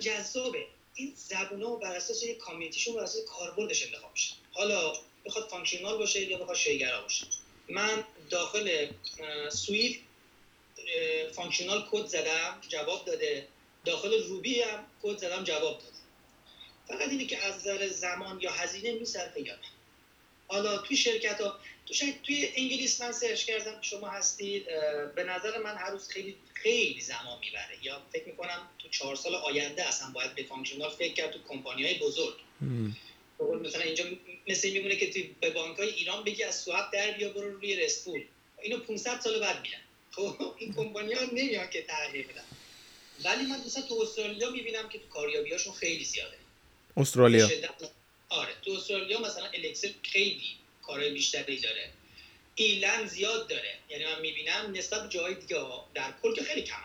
جذابه. 0.03 0.67
این 0.95 1.13
زبونا 1.17 1.75
بر 1.77 1.97
اساس 1.97 2.23
یک 2.23 2.39
community 2.39 2.78
شون 2.78 2.95
بر 2.95 3.03
اساس 3.03 3.25
کاربردش 3.25 3.87
انتخاب 3.87 4.11
میشه. 4.13 4.35
حالا 4.53 4.93
بخواد 5.25 5.49
functional 5.49 5.99
باشه 5.99 6.25
یا 6.25 6.39
بخواد 6.39 6.57
شیگرا 6.57 7.03
باشه. 7.03 7.27
من 7.69 8.05
داخل 8.31 8.89
Swift 9.53 10.01
functional 11.33 11.89
code 11.91 12.07
زدم 12.07 12.61
جواب 12.69 13.05
داده. 13.05 13.49
داخل 13.85 14.23
Ruby 14.23 14.61
هم 14.61 14.87
کد 15.03 15.19
زدم 15.19 15.45
جواب 15.45 15.79
داده. 15.79 15.93
فقط 16.89 17.09
اینه 17.09 17.27
که 17.27 17.45
از 17.45 17.55
نظر 17.55 17.89
زمان 17.89 18.41
یا 18.41 18.53
هزینه 18.53 18.93
میصرفه 18.93 19.41
یا 19.41 19.55
نه 19.55 19.69
حالا 20.53 20.79
توی 20.79 20.97
شرکت 20.97 21.41
ها 21.41 21.59
تو 21.87 21.95
شاید 21.95 22.23
توی 22.23 22.49
انگلیس 22.57 23.01
من 23.01 23.13
search 23.13 23.45
کردم 23.45 23.79
شما 23.83 24.09
هستید 24.09 24.65
به 25.15 25.25
نظر 25.25 25.59
من 25.59 25.77
هر 25.77 25.91
روز 25.91 26.09
خیلی 26.09 26.37
خیلی 26.55 27.01
زمان 27.01 27.39
می‌بره. 27.41 27.79
یا 27.83 28.03
فکر 28.13 28.25
می‌کنم 28.27 28.69
تو 28.79 28.89
چهار 28.89 29.17
سال 29.17 29.35
آینده 29.35 29.89
اصلا 29.89 30.11
باید 30.11 30.35
به 30.35 30.43
functional 30.43 30.91
فکر 30.91 31.15
کرد 31.15 31.31
تو 31.33 31.39
کمپانی 31.49 31.85
های 31.85 31.99
بزرگ 31.99 32.35
مثلا 33.65 33.83
اینجا 33.83 34.05
مثل 34.49 34.71
میمونه 34.71 34.97
که 34.97 35.13
توی 35.13 35.31
به 35.41 35.51
بانک 35.51 35.79
های 35.79 35.89
ایران 35.89 36.25
بگی 36.25 36.43
از 36.43 36.61
SOAP 36.61 36.93
در 36.93 37.11
بیا 37.11 37.29
برو 37.29 37.51
روی 37.51 37.77
RESTful 37.77 38.25
اینو 38.63 38.79
500 38.79 39.21
سال 39.21 39.41
بعد 39.41 39.63
میرن 39.63 39.81
خب 40.11 40.55
این 40.59 40.75
کمپانی 40.75 41.13
ها 41.13 41.25
نمیان 41.25 41.71
که 41.71 41.83
تغییر 41.83 42.27
بدن. 42.27 42.45
ولی 43.25 43.47
من 43.47 43.61
مثلا 43.67 43.83
تو 43.83 43.95
استرالیا 44.03 44.51
می‌بینم 44.51 44.89
که 44.89 44.99
تو 44.99 45.07
کاریابیاشون 45.09 45.73
خیلی 45.73 46.05
زیاده. 46.05 46.37
استرالیا. 46.97 47.49
آره 48.33 48.53
تو 48.63 48.71
استرالیا 48.71 49.21
مثلا 49.21 49.45
الکسل 49.55 49.89
خیلی 50.03 50.51
کارهای 50.83 51.13
بیشتری 51.13 51.61
داره. 51.61 51.91
ایلند 52.55 53.07
زیاد 53.07 53.49
داره. 53.49 53.75
یعنی 53.91 54.05
من 54.05 54.21
می‌بینم 54.23 54.79
نسبت 54.79 55.03
به 55.03 55.09
جاهای 55.09 55.35
دیگه 55.35 55.57
در 55.95 56.11
کل 56.23 56.35
که 56.35 56.43
خیلی 56.43 56.63
کمن. 56.63 56.79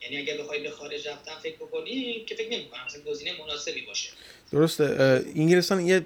یعنی 0.00 0.16
اگه 0.18 0.38
بخوای 0.42 0.62
به 0.62 0.70
خارج 0.70 1.08
رفتن 1.08 1.32
فکر 1.42 1.56
بکنی 1.56 2.24
که 2.24 2.34
فکر 2.34 2.50
نمی‌کنم 2.50 2.80
مثلا 2.86 3.02
گزینه 3.02 3.40
مناسبی 3.40 3.80
باشه. 3.86 4.10
درسته. 4.52 4.84
انگلستان 5.36 5.86
یه 5.86 6.04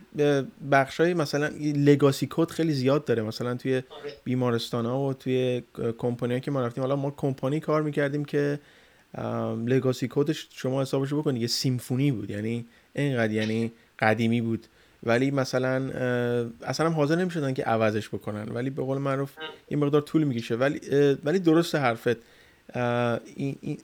بخشای 0.72 1.14
مثلا 1.14 1.46
لگاسی 1.60 2.26
کد 2.30 2.50
خیلی 2.50 2.72
زیاد 2.72 3.04
داره. 3.04 3.22
مثلا 3.22 3.54
توی 3.54 3.74
آره. 3.74 4.16
بیمارستان 4.24 4.86
ها 4.86 5.00
و 5.00 5.14
توی 5.14 5.62
کمپانی 5.98 6.40
که 6.40 6.50
ما 6.50 6.66
رفتیم. 6.66 6.82
حالا 6.82 6.96
ما 6.96 7.10
کمپانی 7.10 7.60
کار 7.60 7.82
می‌کردیم 7.82 8.24
که 8.24 8.60
لگاسی 9.66 10.08
کدش 10.10 10.46
شما 10.52 10.82
حسابش 10.82 11.14
بکنید 11.14 11.42
یه 11.42 11.48
سیمفونی 11.48 12.12
بود. 12.12 12.30
یعنی 12.30 12.66
اینقدر 12.94 13.32
یعنی 13.32 13.72
قدیمی 13.98 14.40
بود. 14.40 14.66
ولی 15.02 15.30
مثلا 15.30 15.74
اصلا 16.62 16.86
هم 16.86 16.92
حاضر 16.92 17.16
نمی‌شدن 17.16 17.54
که 17.54 17.62
عوضش 17.62 18.08
بکنن. 18.08 18.48
ولی 18.48 18.70
به 18.70 18.82
قول 18.82 18.98
معروف 18.98 19.32
این 19.68 19.78
مقدار 19.78 20.00
طول 20.00 20.24
می‌کشه. 20.24 20.54
ولی 20.54 20.80
ولی 21.24 21.38
درست 21.38 21.74
حرفت. 21.74 22.16
این, 23.36 23.78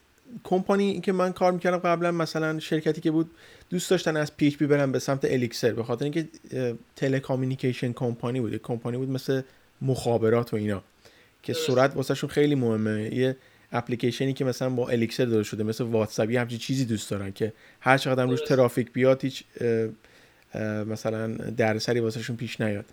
کمپانی 0.44 1.00
که 1.00 1.12
من 1.12 1.32
کار 1.32 1.52
می‌کردم 1.52 1.78
قبلا 1.78 2.12
مثلا 2.12 2.58
شرکتی 2.58 3.00
که 3.00 3.10
بود 3.10 3.30
دوست 3.70 3.90
داشتن 3.90 4.16
از 4.16 4.36
PHP 4.36 4.66
برن 4.66 4.92
به 4.92 4.98
سمت 4.98 5.24
Elixir 5.24 5.72
به 5.72 5.82
خاطر 5.82 6.04
اینکه 6.04 6.28
telecommunication 6.96 7.92
company 7.92 8.40
بود 8.40 8.56
کمپانی 8.56 8.96
بود 8.96 9.10
مثل 9.10 9.42
مخابرات 9.82 10.52
و 10.52 10.56
اینا. 10.56 10.82
که 11.42 11.52
سرعت 11.52 11.96
واسهشون 11.96 12.30
خیلی 12.30 12.54
مهمه. 12.54 13.14
یه 13.14 13.36
اپلیکیشنی 13.72 14.32
که 14.32 14.44
مثلا 14.44 14.70
با 14.70 14.88
Elixir 14.88 15.24
داده 15.24 15.42
شده 15.42 15.62
مثل 15.62 15.84
واتساپ 15.84 16.30
یه 16.30 16.40
همچین 16.40 16.58
چیزی 16.58 16.84
دوست 16.84 17.10
دارن 17.10 17.32
که 17.32 17.52
هر 17.80 17.98
چقدر 17.98 18.24
روش 18.24 18.40
ترافیک 18.40 18.92
بیاد 18.92 19.24
هیچ 19.24 19.44
مثلا 20.86 21.26
دردسری 21.36 22.00
واسهشون 22.00 22.36
پیش 22.36 22.60
نیاد. 22.60 22.84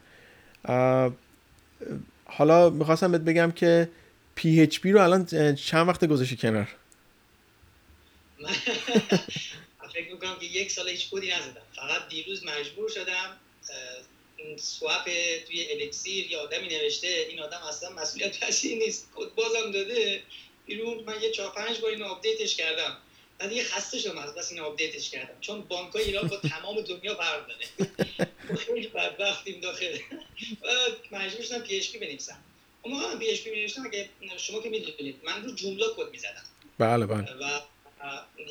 حالا 2.26 2.70
می‌خواستم 2.70 3.12
بهت 3.12 3.22
بگم 3.22 3.52
که 3.52 3.90
PHP 4.40 4.86
رو 4.86 5.02
الان 5.02 5.26
چند 5.56 5.88
وقت 5.88 6.06
گذاشتی 6.06 6.38
کنار؟ 6.38 6.68
فکر 9.94 10.12
می‌کنم 10.14 10.36
که 10.40 10.46
یک 10.46 10.72
سال 10.72 10.90
هیچ 10.90 11.10
کدی 11.10 11.28
نزدم. 11.28 11.62
فقط 11.76 12.10
دیروز 12.10 12.46
مجبور 12.46 12.90
شدم 12.90 13.38
SOAP 14.58 15.04
توی 15.48 15.66
Elixir 15.72 16.32
یه 16.32 16.40
آدمی 16.40 16.68
نوشته 16.68 17.08
این 17.30 17.40
آدم 17.40 17.58
اصلا 17.70 17.90
مسئولیت 17.90 18.40
پذیر 18.40 18.78
نیست. 18.78 19.08
کد 19.16 19.36
بازم 19.36 19.72
داده. 19.74 20.22
بیرون 20.70 21.04
من 21.04 21.22
یه 21.22 21.32
چهار 21.32 21.52
پنج 21.52 21.80
بار 21.80 21.92
اینو 21.92 22.06
آپدیتش 22.06 22.56
کردم. 22.56 22.98
من 23.40 23.48
دیگه 23.48 23.64
خسته 23.64 24.00
شدم 24.00 24.18
از 24.18 24.36
بس 24.36 24.52
اینو 24.52 24.66
آپدیتش 24.66 25.10
کردم. 25.10 25.40
چون 25.42 25.62
بانک 25.62 25.94
های 25.94 26.04
ایران 26.04 26.28
با 26.28 26.38
تمام 26.38 26.82
دنیا 26.82 27.16
فرق 27.16 27.48
داره. 27.48 27.66
خیلی 28.66 28.88
بدبختیم 28.88 29.60
داخل. 29.60 29.98
مجبور 31.12 31.46
شدم 31.46 31.60
PHP 31.60 31.98
بنویسم. 31.98 32.44
اون 32.82 32.94
موقع 32.94 33.16
PHP 33.16 33.50
می‌نوشتم 33.52 33.86
اگه 33.86 34.10
شما 34.38 34.62
که 34.62 34.70
می‌دونید 34.70 35.20
من 35.24 35.44
رو 35.44 35.56
Joomla 35.56 35.86
کد 35.98 36.12
می‌زدم. 36.12 36.46
بله 36.78 37.06
بله. 37.06 37.34
و 37.42 37.60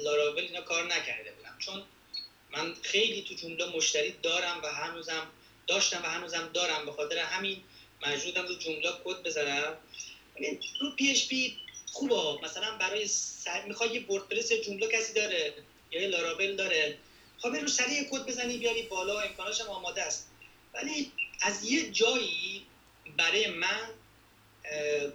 لاراول 0.05 0.43
اینا 0.43 0.61
کار 0.61 0.87
نکرده 0.87 1.33
بودم. 1.33 1.57
چون 1.59 1.83
من 2.51 2.75
خیلی 2.83 3.23
تو 3.23 3.35
Joomla 3.35 3.77
مشتری 3.77 4.15
دارم 4.23 4.61
و 4.63 4.67
هنوزم 4.67 5.27
داشتم 5.67 6.03
و 6.03 6.07
هنوزم 6.07 6.51
دارم. 6.55 6.85
به 6.87 6.93
خاطر 6.93 7.19
همین 7.19 7.61
مجبورم 8.07 8.47
رو 8.47 8.55
Joomla 8.55 8.91
کد 9.05 9.23
بزنم 9.23 9.77
رو 10.81 10.91
PHP 10.91 11.57
خوبه. 11.93 12.45
مثلا 12.45 12.79
برای 12.79 13.07
سر... 13.07 13.65
می‌خوای 13.65 13.91
یه 13.91 14.07
WordPress 14.07 14.53
Joomla 14.53 14.89
کسی 14.89 15.13
داره 15.13 15.55
یا 15.91 16.03
یه 16.03 16.09
لاراول 16.09 16.57
داره. 16.57 16.99
خب 17.39 17.49
رو 17.49 17.69
سریع 17.69 18.05
کد 18.11 18.27
بزنی 18.27 18.59
بیاری 18.59 18.83
بالا 18.83 19.21
امکاناش 19.21 19.61
هم 19.61 19.69
آماده 19.69 20.03
است. 20.03 20.29
ولی 20.75 21.13
از 21.41 21.65
یه 21.65 21.91
جایی 21.91 22.67
برای 23.17 23.47
من 23.47 23.89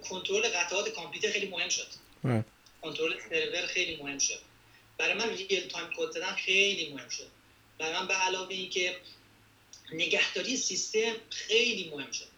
کنترل 0.08 0.48
قطعات 0.48 0.88
کامپیوتر 0.88 1.30
خیلی 1.30 1.48
مهم 1.48 1.68
شد. 1.68 1.86
کنترل 2.82 3.14
سرور 3.30 3.66
خیلی 3.66 3.96
مهم 3.96 4.18
شد. 4.18 4.40
برای 4.98 5.14
من 5.14 5.36
real 5.36 5.68
time 5.68 5.90
کد 5.96 6.10
زدن 6.10 6.34
خیلی 6.34 6.92
مهم 6.94 7.08
شد. 7.08 7.26
برای 7.78 7.92
من 7.92 8.06
به 8.06 8.14
علاوه 8.14 8.54
اینکه 8.54 8.96
نگهداری 9.92 10.56
سیستم 10.56 11.14
خیلی 11.30 11.90
مهم 11.90 12.10
شد. 12.10 12.28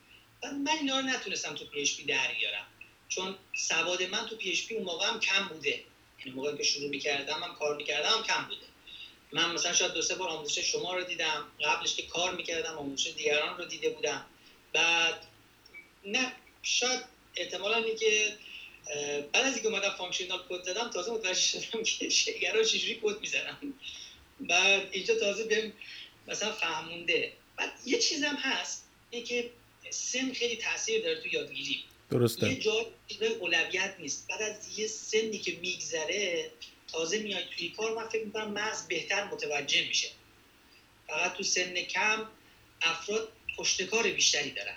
و 0.43 0.51
من 0.51 0.79
اینا 0.81 1.01
رو 1.01 1.07
نتونستم 1.07 1.55
تو 1.55 1.65
PHP 1.65 2.05
در 2.05 2.33
بیارم. 2.39 2.67
چون 3.09 3.37
سواد 3.57 4.03
من 4.03 4.27
تو 4.27 4.37
PHP 4.37 4.75
اون 4.75 4.85
موقع 4.85 5.07
هم 5.07 5.21
کم 5.21 5.49
بوده. 5.49 5.85
یعنی 6.19 6.31
موقعی 6.31 6.57
که 6.57 6.63
شروع 6.63 6.89
می‌کردم 6.91 7.41
من 7.41 7.55
کار 7.55 7.77
می‌کردم 7.77 8.09
هم 8.09 8.23
کم 8.23 8.45
بوده. 8.45 8.67
من 9.33 9.53
مثلا 9.53 9.73
شاید 9.73 9.93
دو 9.93 10.03
سه 10.03 10.15
بار 10.15 10.29
آموزش 10.29 10.59
شما 10.59 10.95
رو 10.95 11.05
دیدم 11.05 11.47
قبلش 11.65 11.95
که 11.95 12.03
کار 12.03 12.35
می‌کردم 12.35 12.79
آموزش 12.79 13.07
دیگران 13.07 13.59
رو 13.59 13.65
دیده 13.65 13.89
بودم. 13.89 14.27
بعد 14.73 15.27
نه 16.05 16.33
شاید 16.63 17.01
احتمالا 17.35 17.77
اینه 17.77 17.95
که 17.95 18.37
بعد 19.33 19.45
از 19.45 19.53
اینکه 19.53 19.69
اومدم 19.69 19.91
functional 19.91 20.43
کد 20.49 20.63
زدم 20.63 20.91
تازه 20.91 21.13
متوجه 21.13 21.41
شدم 21.41 21.83
که 21.83 22.09
شی‌گراها 22.09 22.63
چجوری 22.63 23.01
کد 23.03 23.21
می‌زنم 23.21 23.59
بعد 24.41 24.89
اینجا 24.93 25.15
تازه 25.15 25.45
بهم 25.45 25.73
مثلا 26.27 26.53
فهمونده. 26.53 27.33
بعد 27.57 27.73
یه 27.85 27.99
چیزم 27.99 28.35
هست 28.35 28.85
اینه 29.11 29.27
که 29.27 29.51
سن 29.91 30.33
خیلی 30.33 30.57
تاثیر 30.57 31.03
داره 31.03 31.21
تو 31.21 31.29
یادگیری. 31.29 31.85
درسته. 32.11 32.53
یه 32.53 32.61
جا 32.61 32.73
اولویت 33.41 33.95
نیست. 34.01 34.29
بعد 34.29 34.43
از 34.43 34.79
یه 34.79 34.87
سنی 34.87 35.39
که 35.39 35.53
میگذره 35.63 36.51
تازه 36.93 37.23
میای 37.23 37.43
توی 37.57 37.69
کار 37.77 37.95
من 37.97 38.09
فکر 38.09 38.25
می‌کنم 38.25 38.53
مغز 38.53 38.89
بهتر 38.89 39.25
متوجه 39.33 39.89
میشه. 39.89 40.09
فقط 41.09 41.35
تو 41.35 41.43
سن 41.43 41.75
کم 41.75 42.19
افراد 42.83 43.29
پشتکار 43.59 44.03
بیشتری 44.03 44.51
دارن. 44.51 44.77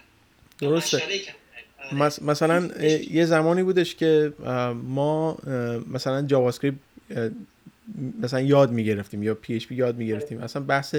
درسته. 0.60 1.04
مثلا 2.22 2.70
یه 3.12 3.26
زمانی 3.26 3.64
بودش 3.64 3.96
که 3.96 4.34
ما 4.84 5.38
مثلا 5.88 6.22
JavaScript 6.22 6.78
مثلا 8.22 8.42
یاد 8.42 8.72
می‌گرفتیم 8.72 9.24
یا 9.24 9.36
PHP 9.36 9.76
یاد 9.76 9.98
می‌گرفتیم. 9.98 10.44
اصلا 10.44 10.62
بحث 10.62 10.96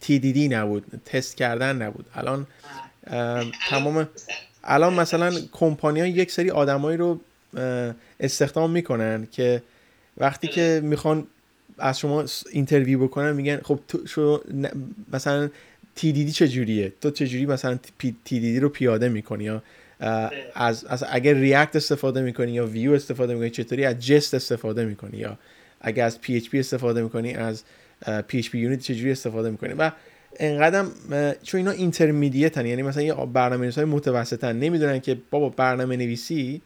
TDD 0.00 0.48
نبود 0.48 1.02
تست 1.04 1.36
کردن 1.36 1.76
نبود. 1.76 2.06
الان 2.14 2.46
تمام 3.68 4.08
الان 4.64 4.94
مثلا 4.94 5.32
کمپانی 5.52 6.00
ها 6.00 6.06
یک 6.06 6.30
سری 6.30 6.50
آدمایی 6.50 6.96
رو 6.96 7.20
استخدام 8.20 8.70
می‌کنن 8.70 9.28
که 9.32 9.62
وقتی 10.18 10.48
که 10.48 10.80
می‌خوان 10.84 11.26
از 11.78 11.98
شما 11.98 12.24
interview 12.52 13.04
بکنن 13.04 13.32
میگن 13.32 13.60
خب 13.64 13.80
تو 13.88 14.06
شو 14.06 14.42
مثلا 15.12 15.48
TDD 15.94 16.32
چجوریه؟ 16.32 16.92
تو 17.00 17.10
چجوری 17.10 17.46
مثلا 17.46 17.78
TDD 17.98 18.60
رو 18.60 18.68
پیاده 18.68 19.08
می‌کنی 19.08 19.44
یا 19.44 19.62
از, 20.54 20.84
از 20.84 21.04
اگر 21.10 21.34
React 21.34 21.76
استفاده 21.76 22.22
می‌کنی 22.22 22.52
یا 22.52 22.66
ویو 22.66 22.92
استفاده 22.92 23.34
می‌کنی 23.34 23.50
چطوری 23.50 23.84
از 23.84 24.06
Jest 24.06 24.34
استفاده 24.34 24.84
می‌کنی 24.84 25.18
یا 25.18 25.38
اگر 25.80 26.04
از 26.04 26.20
PHP 26.20 26.58
استفاده 26.58 27.02
می‌کنی 27.02 27.34
از 27.34 27.62
PHPUnit 28.28 28.80
چجوری 28.80 29.12
استفاده 29.12 29.50
می‌کنی؟ 29.50 29.74
و 29.78 29.90
انقدر 30.36 30.84
چون 31.42 31.58
اینا 31.58 31.70
intermediate 31.70 32.58
هن 32.58 32.66
یعنی 32.66 32.82
مثلا 32.82 33.02
یه 33.02 33.14
برنامه 33.14 33.62
نویس 33.62 33.74
های 33.74 33.84
متوسطن. 33.84 34.56
نمی‌دونن 34.56 35.00
که 35.00 35.18
بابا 35.30 35.48
برنامه 35.48 35.96
نویسی 35.96 36.62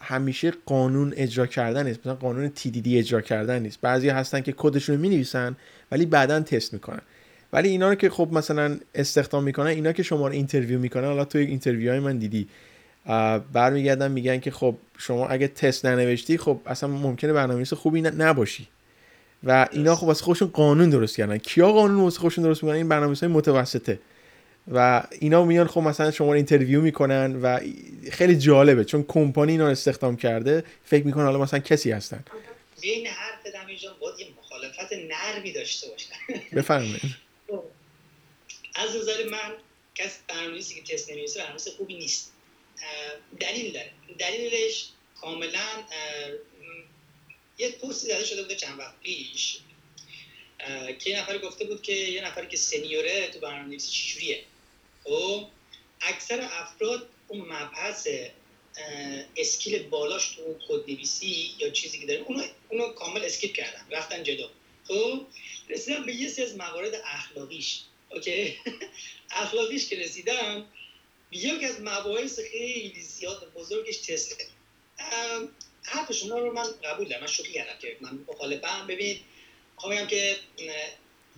همیشه 0.00 0.52
قانون 0.66 1.12
اجرا 1.16 1.46
کردن 1.46 1.86
نیست. 1.86 2.00
مثلا 2.00 2.14
قانون 2.14 2.52
TDD 2.72 2.98
اجرا 2.98 3.20
کردن 3.20 3.62
نیست. 3.62 3.78
بعضی 3.80 4.08
هستن 4.08 4.40
که 4.40 4.54
کدشون 4.56 4.96
رو 4.96 5.02
می 5.02 5.08
نویسن 5.08 5.56
ولی 5.92 6.06
بعدا 6.06 6.40
تست 6.40 6.72
می‌کنن. 6.72 7.00
ولی 7.52 7.68
اینا 7.68 7.88
رو 7.88 7.94
که 7.94 8.10
خب 8.10 8.28
مثلا 8.32 8.78
استخدام 8.94 9.44
می‌کنن 9.44 9.66
اینا 9.66 9.92
که 9.92 10.02
شما 10.02 10.26
رو 10.26 10.32
interview 10.32 10.78
می‌کنن. 10.78 11.04
حالا 11.04 11.24
توی 11.24 11.46
interview 11.46 11.90
های 11.90 12.00
من 12.00 12.18
دیدی. 12.18 12.48
برمیگردن 13.52 14.10
میگن 14.10 14.40
که 14.40 14.50
خب 14.50 14.74
شما 14.98 15.28
اگه 15.28 15.48
تست 15.48 15.86
ننوشتی 15.86 16.38
خب 16.38 16.60
اصلا 16.66 16.88
ممکنه 16.88 17.32
برنامه‌نویس 17.32 17.72
خوبی 17.72 18.02
نباشی. 18.02 18.68
و 19.44 19.68
اینا 19.72 19.96
خب 19.96 20.06
واسه 20.06 20.24
خودشون 20.24 20.48
قانون 20.48 20.90
درست 20.90 21.16
کردن. 21.16 21.38
کیا 21.38 21.72
قانون 21.72 22.00
واسه 22.04 22.20
خودشون 22.20 22.44
درست 22.44 22.62
می‌کنن؟ 22.62 22.76
این 22.76 22.88
برنامه‌نویسای 22.88 23.28
متوسطه. 23.28 24.00
و 24.72 25.02
اینا 25.20 25.44
میان 25.44 25.66
خب 25.66 25.80
مثلا 25.80 26.10
شما 26.10 26.26
رو 26.26 26.32
interview 26.32 26.80
می‌کنن 26.80 27.36
و 27.42 27.60
خیلی 28.12 28.38
جالبه. 28.38 28.84
چون 28.84 29.04
کمپانی 29.08 29.52
اینا 29.52 29.68
استخدام 29.68 30.16
کرده 30.16 30.64
فکر 30.84 31.06
می‌کنن 31.06 31.24
حالا 31.24 31.38
مثلا 31.38 31.60
کسی 31.60 31.90
هستن. 31.90 32.24
بین 32.80 33.06
حرف 33.06 33.46
دمیجان 33.54 33.94
باید 34.00 34.20
یه 34.20 34.26
مخالفت 34.38 34.92
نرمی 34.92 35.52
داشته 35.52 35.88
باشن. 35.88 36.10
بفرمایید. 36.56 37.00
خب، 37.48 37.62
از 38.74 38.96
نظر 38.96 39.28
من 39.30 39.52
کس 39.94 40.18
برنامه‌نویسی 40.28 40.74
که 40.82 40.94
تست 40.94 41.10
نمی‌نویسه 41.10 41.38
برنامه‌نویس 41.38 41.68
خوبی 41.68 41.94
نیست. 41.94 42.32
دلیل 43.40 43.72
داره. 43.72 43.90
دلیلش 44.18 44.88
کاملا 45.20 45.58
یه 47.60 47.70
پستی 47.70 48.06
زده 48.06 48.24
شده 48.24 48.42
بوده 48.42 48.54
چند 48.54 48.78
وقت 48.78 49.00
پیش 49.00 49.58
که 50.98 51.10
یه 51.10 51.20
نفر 51.20 51.38
گفته 51.38 51.64
بود 51.64 51.82
که 51.82 51.92
یه 51.92 52.26
نفری 52.26 52.46
که 52.46 52.56
سنیوره 52.56 53.30
تو 53.32 53.38
برنامه‌نویسی 53.38 53.90
چجوریه. 53.90 54.44
خب 55.04 55.46
اکثر 56.00 56.40
افراد 56.40 57.08
اون 57.28 57.40
مبحث 57.40 58.08
skill 59.36 59.82
بالاش 59.82 60.28
تو 60.28 60.56
کد 60.68 60.90
نویسی 60.90 61.54
یا 61.58 61.70
چیزی 61.70 61.98
که 61.98 62.06
داره 62.06 62.20
اونو, 62.20 62.42
اونو 62.68 62.88
کامل 62.88 63.24
skip 63.24 63.52
کردن 63.52 63.86
رفتن 63.90 64.22
جلو. 64.22 64.48
خب 64.84 65.26
رسیدم 65.68 66.06
به 66.06 66.14
یه 66.14 66.28
سری 66.28 66.44
از 66.44 66.56
موارد 66.56 66.94
اخلاقیش. 67.04 67.80
اوکی؟ 68.10 68.56
اخلاقیش 69.30 69.88
که 69.88 69.96
رسیدم 69.96 70.66
یکی 71.30 71.64
از 71.64 71.80
مباحث 71.80 72.40
خیلی 72.40 73.02
زیاد 73.02 73.52
بزرگش 73.54 73.96
تسته 73.96 74.46
حرف 75.82 76.12
شما 76.12 76.38
رو 76.38 76.52
من 76.52 76.64
قبول 76.84 77.08
دارم 77.08 77.20
من 77.20 77.26
شوخی 77.26 77.52
کردم 77.52 77.78
که 77.78 77.96
من 78.00 78.24
مخالفم. 78.28 78.86
ببین 78.86 79.20
می‌خوام 79.74 80.06
که 80.06 80.36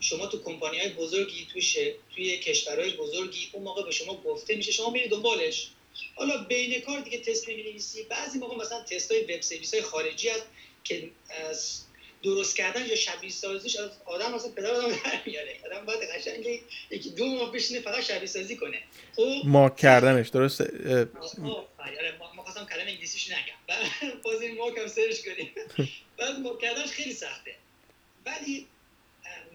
شما 0.00 0.26
تو 0.26 0.42
کمپانی 0.42 0.78
های 0.78 0.88
بزرگی 0.88 1.46
توی 1.52 1.94
توی 2.14 2.38
کشورهای 2.38 2.96
بزرگی 2.96 3.50
اون 3.52 3.64
موقع 3.64 3.82
به 3.82 3.90
شما 3.90 4.22
گفته 4.22 4.54
میشه 4.54 4.72
شما 4.72 4.90
میری 4.90 5.08
دنبالش. 5.08 5.68
حالا 6.14 6.44
بین 6.44 6.80
کار 6.80 7.00
دیگه 7.00 7.18
تست 7.18 7.48
نمی‌نویسی 7.48 8.02
بعضی 8.02 8.38
موقع 8.38 8.56
مثلا 8.56 8.82
تست 8.82 9.12
های 9.12 9.22
وب 9.22 9.40
سرویس 9.40 9.74
های 9.74 9.82
خارجی 9.82 10.28
هست 10.28 10.46
که 10.84 11.10
درست 12.22 12.56
کردن 12.56 12.86
یا 12.86 12.96
شبیه 12.96 13.30
سازیش 13.30 13.76
از 13.76 13.90
آدم 14.04 14.34
مثلا 14.34 14.50
پدر 14.50 14.70
آدم 14.70 14.96
میاره. 15.26 15.60
آدم 15.66 15.86
باید 15.86 16.00
قشنگ 16.10 16.60
یکی 16.90 17.10
دو 17.10 17.26
ماه 17.26 17.52
بشینه 17.52 17.80
فقط 17.80 18.02
شبیه 18.02 18.26
سازی 18.26 18.56
کنه. 18.56 18.82
خب؟ 19.16 19.42
ماک 19.44 19.76
کردنش 19.76 20.28
درسته؟ 20.28 20.64
آره 21.78 22.18
ما 22.36 22.42
خواستم 22.42 22.66
کلمه 22.66 22.90
انگلیسیش 22.90 23.30
نگم. 23.30 23.78
باز 24.24 24.42
این 24.42 24.58
ماک 24.58 24.78
هم 24.78 24.86
سرش 24.86 25.22
کنیم. 25.22 25.50
بعد 26.18 26.38
ماک 26.38 26.58
کردنش 26.58 26.88
خیلی 26.88 27.12
سخته. 27.12 27.54
ولی 28.26 28.66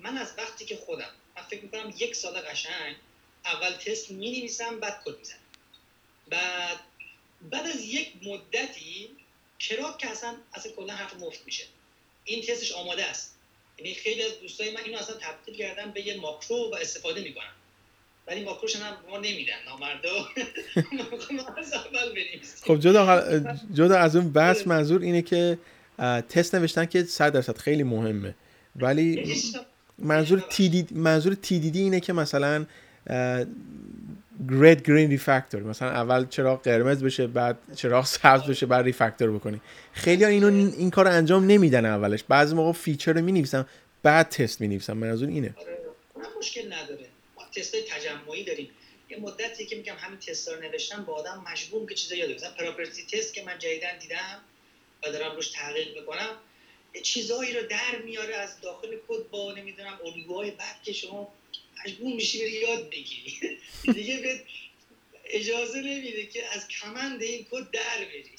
من 0.03 0.17
از 0.17 0.34
وقتی 0.38 0.65
که 0.65 0.75
خودم 0.75 1.10
من 1.38 1.43
فکر 1.43 1.62
می‌کنم 1.62 1.93
یک 1.97 2.15
سال 2.15 2.41
قشنگ 2.41 2.95
اول 3.45 3.71
تست 3.71 4.12
می 4.12 4.32
نویسم 4.32 4.80
بعد 4.80 5.01
کد 5.06 5.17
می‌زنم. 5.17 5.38
بعد 6.30 6.80
بعد 7.41 7.67
از 7.67 7.82
یک 7.82 8.12
مدتی 8.23 9.10
کراک 9.60 9.97
که 9.97 10.10
اصلا 10.10 10.36
اصلا 10.53 10.71
کلا 10.71 10.93
حرف 10.93 11.13
مفت 11.13 11.45
میشه. 11.45 11.63
این 12.27 12.41
تستش 12.41 12.71
آماده 12.71 13.05
است. 13.05 13.35
یعنی 13.77 13.93
خیلی 13.93 14.23
از 14.23 14.31
دوستای 14.41 14.71
من 14.71 14.81
اینو 14.85 14.97
اصلا 14.97 15.15
تبدیل 15.15 15.55
کردن 15.55 15.91
به 15.91 16.07
یه 16.07 16.19
ماکرو 16.19 16.71
و 16.71 16.75
استفاده 16.81 17.21
می‌کنن. 17.21 17.51
ولی 18.27 18.43
ماکروش 18.43 18.75
هم 18.75 18.97
ما 19.09 19.17
نمیدن 19.17 19.53
نامردا. 19.65 20.27
خب 22.63 22.79
جدا 22.79 23.33
جدا 23.73 23.97
از 23.97 24.15
اون 24.15 24.29
بحث. 24.29 24.67
منظور 24.67 25.01
اینه 25.01 25.21
که 25.21 25.57
تست 26.29 26.55
نوشتن 26.55 26.85
که 26.85 27.03
100 27.03 27.33
درصد 27.33 27.57
خیلی 27.57 27.83
مهمه. 27.83 28.35
ولی 28.75 29.35
منظور 29.97 30.39
TDD 30.49 30.88
منظور 30.91 31.33
TDD 31.33 31.71
اینه 31.73 31.99
که 31.99 32.13
مثلا 32.13 32.65
red 34.49 34.88
green 34.88 35.10
refactor 35.10 35.63
مثلا 35.63 35.89
اول 35.89 36.27
چراغ 36.27 36.63
قرمز 36.63 37.03
بشه 37.03 37.27
بعد 37.27 37.57
چراغ 37.75 38.05
سبز 38.05 38.49
بشه 38.49 38.65
بعد 38.65 38.86
refactor 38.86 39.31
بکنی. 39.31 39.62
خیلی 39.93 40.23
ها 40.23 40.29
اینو 40.29 40.47
این 40.77 40.91
کار 40.91 41.07
انجام 41.07 41.45
نمیدن 41.45 41.86
اولش. 41.86 42.23
بعضی 42.23 42.55
موقع 42.55 42.71
feature 42.71 43.13
رو 43.13 43.21
می‌نویسن 43.21 43.65
بعد 44.03 44.29
تست 44.29 44.62
می‌نویسن. 44.62 44.93
منظور 44.93 45.29
اینه. 45.29 45.55
آره 45.57 45.77
مشکل 46.39 46.73
نداره. 46.73 47.05
ما 47.38 47.43
تست 47.55 47.75
تجمعی 47.89 48.43
داریم. 48.43 48.69
یه 49.10 49.19
مدتی 49.19 49.65
که 49.65 49.75
میگم 49.75 49.95
همین 49.97 50.19
تست 50.19 50.49
رو 50.49 50.62
نوشتم 50.62 51.03
با 51.03 51.13
آدم 51.13 51.45
مجبور 51.51 51.89
که 51.89 51.95
چیزا 51.95 52.15
یاد 52.15 52.29
بگیرم. 52.29 52.51
پراپرتی 52.60 53.03
تست 53.03 53.33
که 53.33 53.43
من 53.45 53.60
جدیدن 53.60 53.97
دیدم 53.99 54.39
و 55.03 55.12
دارم 55.12 55.36
روش 55.36 55.47
تحقیق 55.47 55.97
می‌کنم 55.99 56.29
چیزهایی 57.03 57.53
رو 57.53 57.62
در 57.67 58.01
میاره 58.05 58.36
از 58.36 58.62
داخل 58.62 58.88
کد 59.07 59.29
با 59.31 59.53
نمی‌دونم 59.57 59.99
الگوهای 60.05 60.51
بعد 60.51 60.75
که 60.83 60.93
شما 60.93 61.33
مجبور 61.85 62.15
میشی 62.15 62.39
بری 62.39 62.51
یاد 62.51 62.89
بگیری. 62.89 63.59
دیگه 63.93 64.17
به 64.17 64.41
اجازه 65.25 65.81
نمیده 65.81 66.25
که 66.25 66.45
از 66.55 66.67
کمند 66.67 67.21
این 67.21 67.47
کد 67.51 67.71
در 67.71 68.05
بری. 68.05 68.31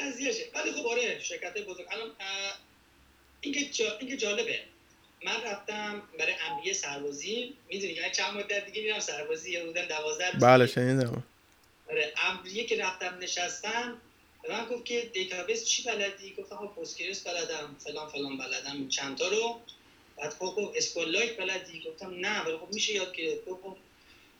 قضیهشه 0.00 0.44
ولی 0.54 0.72
خب 0.72 0.86
آره 0.86 1.20
شرکت 1.20 1.58
بزرگ. 1.58 1.86
الان 1.90 2.10
اینکه 3.40 3.64
جا... 3.64 3.98
اینکه 3.98 4.16
جالبه. 4.16 4.60
من 5.24 5.42
رفتم 5.42 6.02
برای 6.18 6.34
امریه 6.50 6.72
سربازی. 6.72 7.54
می‌دونی 7.68 7.92
یعنی 7.92 8.14
چند 8.14 8.34
مدت 8.34 8.66
دیگه 8.66 8.82
میرم 8.82 9.00
سربازی. 9.00 9.50
یا 9.50 9.66
بودن 9.66 9.86
12 9.86 10.30
بله 10.40 10.66
شنیدم. 10.66 11.24
آره 11.90 12.12
امریه 12.16 12.64
که 12.64 12.76
رفتم 12.76 13.18
نشستم 13.20 14.00
به 14.42 14.52
من 14.52 14.64
گفت 14.64 14.84
که 14.84 15.10
database 15.12 15.64
چی 15.64 15.82
بلدی؟ 15.82 16.34
گفتم 16.34 16.56
خب 16.56 16.74
Postgres 16.74 17.26
بلدم 17.26 17.76
فلان 17.84 18.08
فلان 18.08 18.38
بلدم 18.38 18.88
چند 18.88 19.18
تا 19.18 19.28
رو. 19.28 19.60
بعد 20.18 20.32
خب 20.32 20.46
خب 20.46 20.72
SQLite 20.76 21.36
بلدی 21.36 21.80
گفتم 21.80 22.10
نه 22.10 22.40
ولی 22.40 22.56
خب 22.56 22.68
میشه 22.72 22.92
یاد 22.92 23.14
گرفت. 23.16 23.44
خب 23.44 23.58
خب 23.62 23.76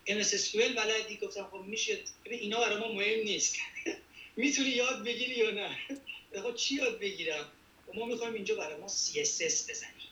MS 0.06 0.56
بلدی؟ 0.56 1.16
گفتم 1.16 1.48
خب 1.52 1.60
میشه. 1.60 1.98
اینا 2.24 2.60
برای 2.60 2.76
ما 2.76 2.88
مهم 2.92 3.20
نیست. 3.20 3.56
می‌تونی 4.36 4.68
یاد 4.68 5.04
بگیری 5.04 5.34
یا 5.34 5.50
نه؟ 5.50 5.76
خب 6.42 6.54
چی 6.54 6.74
یاد 6.74 6.98
بگیرم؟ 6.98 7.52
خب 7.86 7.94
ما 7.94 8.06
می‌خوایم 8.06 8.34
اینجا 8.34 8.54
برای 8.54 8.76
ما 8.76 8.88
CSS 8.88 9.70
بزنیم. 9.70 10.08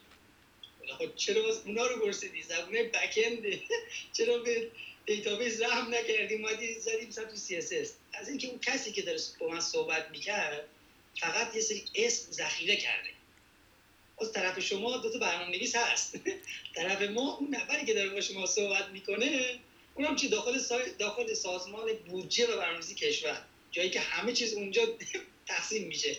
خب 0.98 1.14
چرا 1.14 1.42
اونا 1.64 1.86
رو 1.86 2.04
پرسیدی؟ 2.04 2.42
زبون 2.42 2.82
back 2.82 3.18
چرا 4.16 4.38
به 4.38 4.70
database 5.06 5.60
رحم 5.60 5.94
نکردیم 5.94 6.44
اومدی 6.44 6.74
زدیم 6.74 7.10
تو 7.10 7.36
CSS 7.36 7.92
از 8.12 8.28
اینکه 8.28 8.48
اون 8.48 8.58
کسی 8.58 8.92
که 8.92 9.02
داره 9.02 9.18
با 9.38 9.48
من 9.48 9.60
صحبت 9.60 10.10
می‌کرد 10.10 10.68
فقط 11.20 11.54
یه 11.54 11.60
سری 11.60 11.84
اسم 11.94 12.32
ذخیره 12.32 12.76
کرده. 12.76 13.15
از 14.20 14.32
طرف 14.32 14.60
شما 14.60 14.96
دو 14.96 15.10
تا 15.10 15.18
برنامه 15.18 15.50
نویس 15.50 15.76
هست. 15.76 16.18
طرف 16.76 17.02
ما 17.02 17.36
اون 17.36 17.54
نفری 17.54 17.86
که 17.86 17.94
داره 17.94 18.08
با 18.08 18.20
شما 18.20 18.46
صحبت 18.46 18.88
می‌کنه 18.88 19.58
اونم 19.94 20.16
چی؟ 20.16 20.28
داخل 20.28 20.58
داخل 20.98 21.34
سازمان 21.34 21.92
بودجه 21.92 22.46
و 22.46 22.56
برنامه‌ریزی 22.56 22.94
کشور. 22.94 23.42
جایی 23.70 23.90
که 23.90 24.00
همه 24.00 24.32
چیز 24.32 24.54
اونجا 24.54 24.82
تقسیم 25.48 25.88
میشه. 25.88 26.16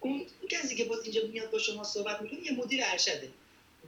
اون 0.00 0.26
کسی 0.50 0.76
که 0.76 0.84
باز 0.84 1.02
اینجا 1.02 1.20
میاد 1.26 1.50
با 1.50 1.58
شما 1.58 1.84
صحبت 1.84 2.20
می‌کنه 2.20 2.40
یه 2.44 2.52
مدیر 2.52 2.80
ارشده. 2.84 3.28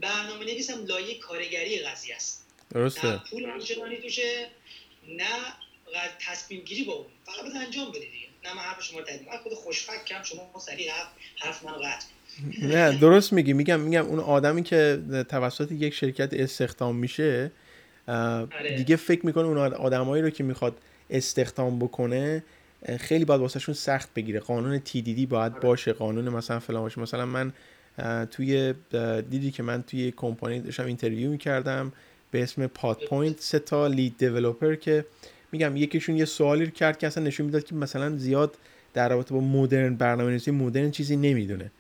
برنامه 0.01 0.45
نویس 0.45 0.71
هم 0.71 0.87
لایه 0.87 1.19
کارگری 1.19 1.79
قضیه 1.79 2.17
است. 2.17 2.45
درسته. 2.71 3.07
نه 3.09 3.17
پول 3.31 3.51
آنچنانی 3.51 3.97
توشه 3.97 4.51
نه 5.09 5.55
تصمیم 6.27 6.61
گیری 6.61 6.85
با 6.85 6.93
اون. 6.93 7.07
فقط 7.27 7.57
انجام 7.57 7.91
بده 7.91 7.99
دیگه. 7.99 8.27
نه 8.45 8.55
من 8.55 8.63
حرف 8.63 8.83
شما 8.83 8.99
رو 8.99 9.05
تایید 9.05 9.29
خود 9.43 9.55
خوشفکر 9.55 10.05
کم 10.05 10.23
شما 10.23 10.61
سریع 10.67 10.93
حرف 10.93 11.09
حرف 11.37 11.63
منو 11.63 11.79
قطع 11.79 12.07
نه 12.63 12.99
درست 12.99 13.33
میگی. 13.33 13.53
میگم 13.53 13.81
میگم 13.81 14.07
اون 14.07 14.19
آدمی 14.19 14.63
که 14.63 15.01
توسط 15.29 15.73
یک 15.73 15.95
شرکت 15.95 16.35
استخدام 16.35 16.97
میشه 16.97 17.51
آره. 18.09 18.77
دیگه 18.77 18.97
فکر 18.97 19.27
می‌کنه 19.27 19.45
اون 19.45 19.59
آدمایی 19.59 20.23
رو 20.23 20.31
که 20.31 20.45
می‌خواد 20.45 20.77
استخدام 21.11 21.79
بکنه 21.79 22.45
خیلی 22.99 23.25
باید 23.25 23.41
واسهشون 23.41 23.75
سخت 23.75 24.15
بگیره. 24.15 24.41
قانون 24.41 24.79
TDD 24.79 25.27
باید 25.27 25.61
باشه 25.61 25.93
قانون 25.93 26.29
مثلا 26.29 26.61
فلان 26.61 26.83
باشه. 26.83 27.01
مثلا 27.01 27.27
من 27.27 27.53
توی 28.27 28.75
دیدی 29.31 29.51
که 29.51 29.63
من 29.63 29.83
توی 29.83 30.13
کمپانی 30.17 30.61
داشتم 30.61 30.87
interview 30.87 31.31
می‌کردم 31.31 31.93
به 32.31 32.43
اسم 32.43 32.67
Pod 32.67 33.01
Point 33.09 33.41
سه 33.41 33.59
تا 33.59 33.87
lead 33.87 34.15
developer 34.19 34.75
که 34.75 35.05
میگم 35.53 35.77
یکیشون 35.77 36.17
یه 36.17 36.25
سوالی 36.25 36.65
رو 36.65 36.71
کرد 36.71 36.99
که 36.99 37.07
اصلا 37.07 37.25
نشون 37.25 37.47
می‌داد 37.47 37.65
که 37.65 37.75
مثلا 37.75 38.17
زیاد 38.17 38.55
در 38.95 39.09
رابطه 39.09 39.35
با 39.35 39.41
مدرن 39.41 39.95
برنامه‌نویسی 39.95 40.51
مدرن 40.51 40.91
چیزی 40.91 41.17
نمی‌دونه. 41.17 41.71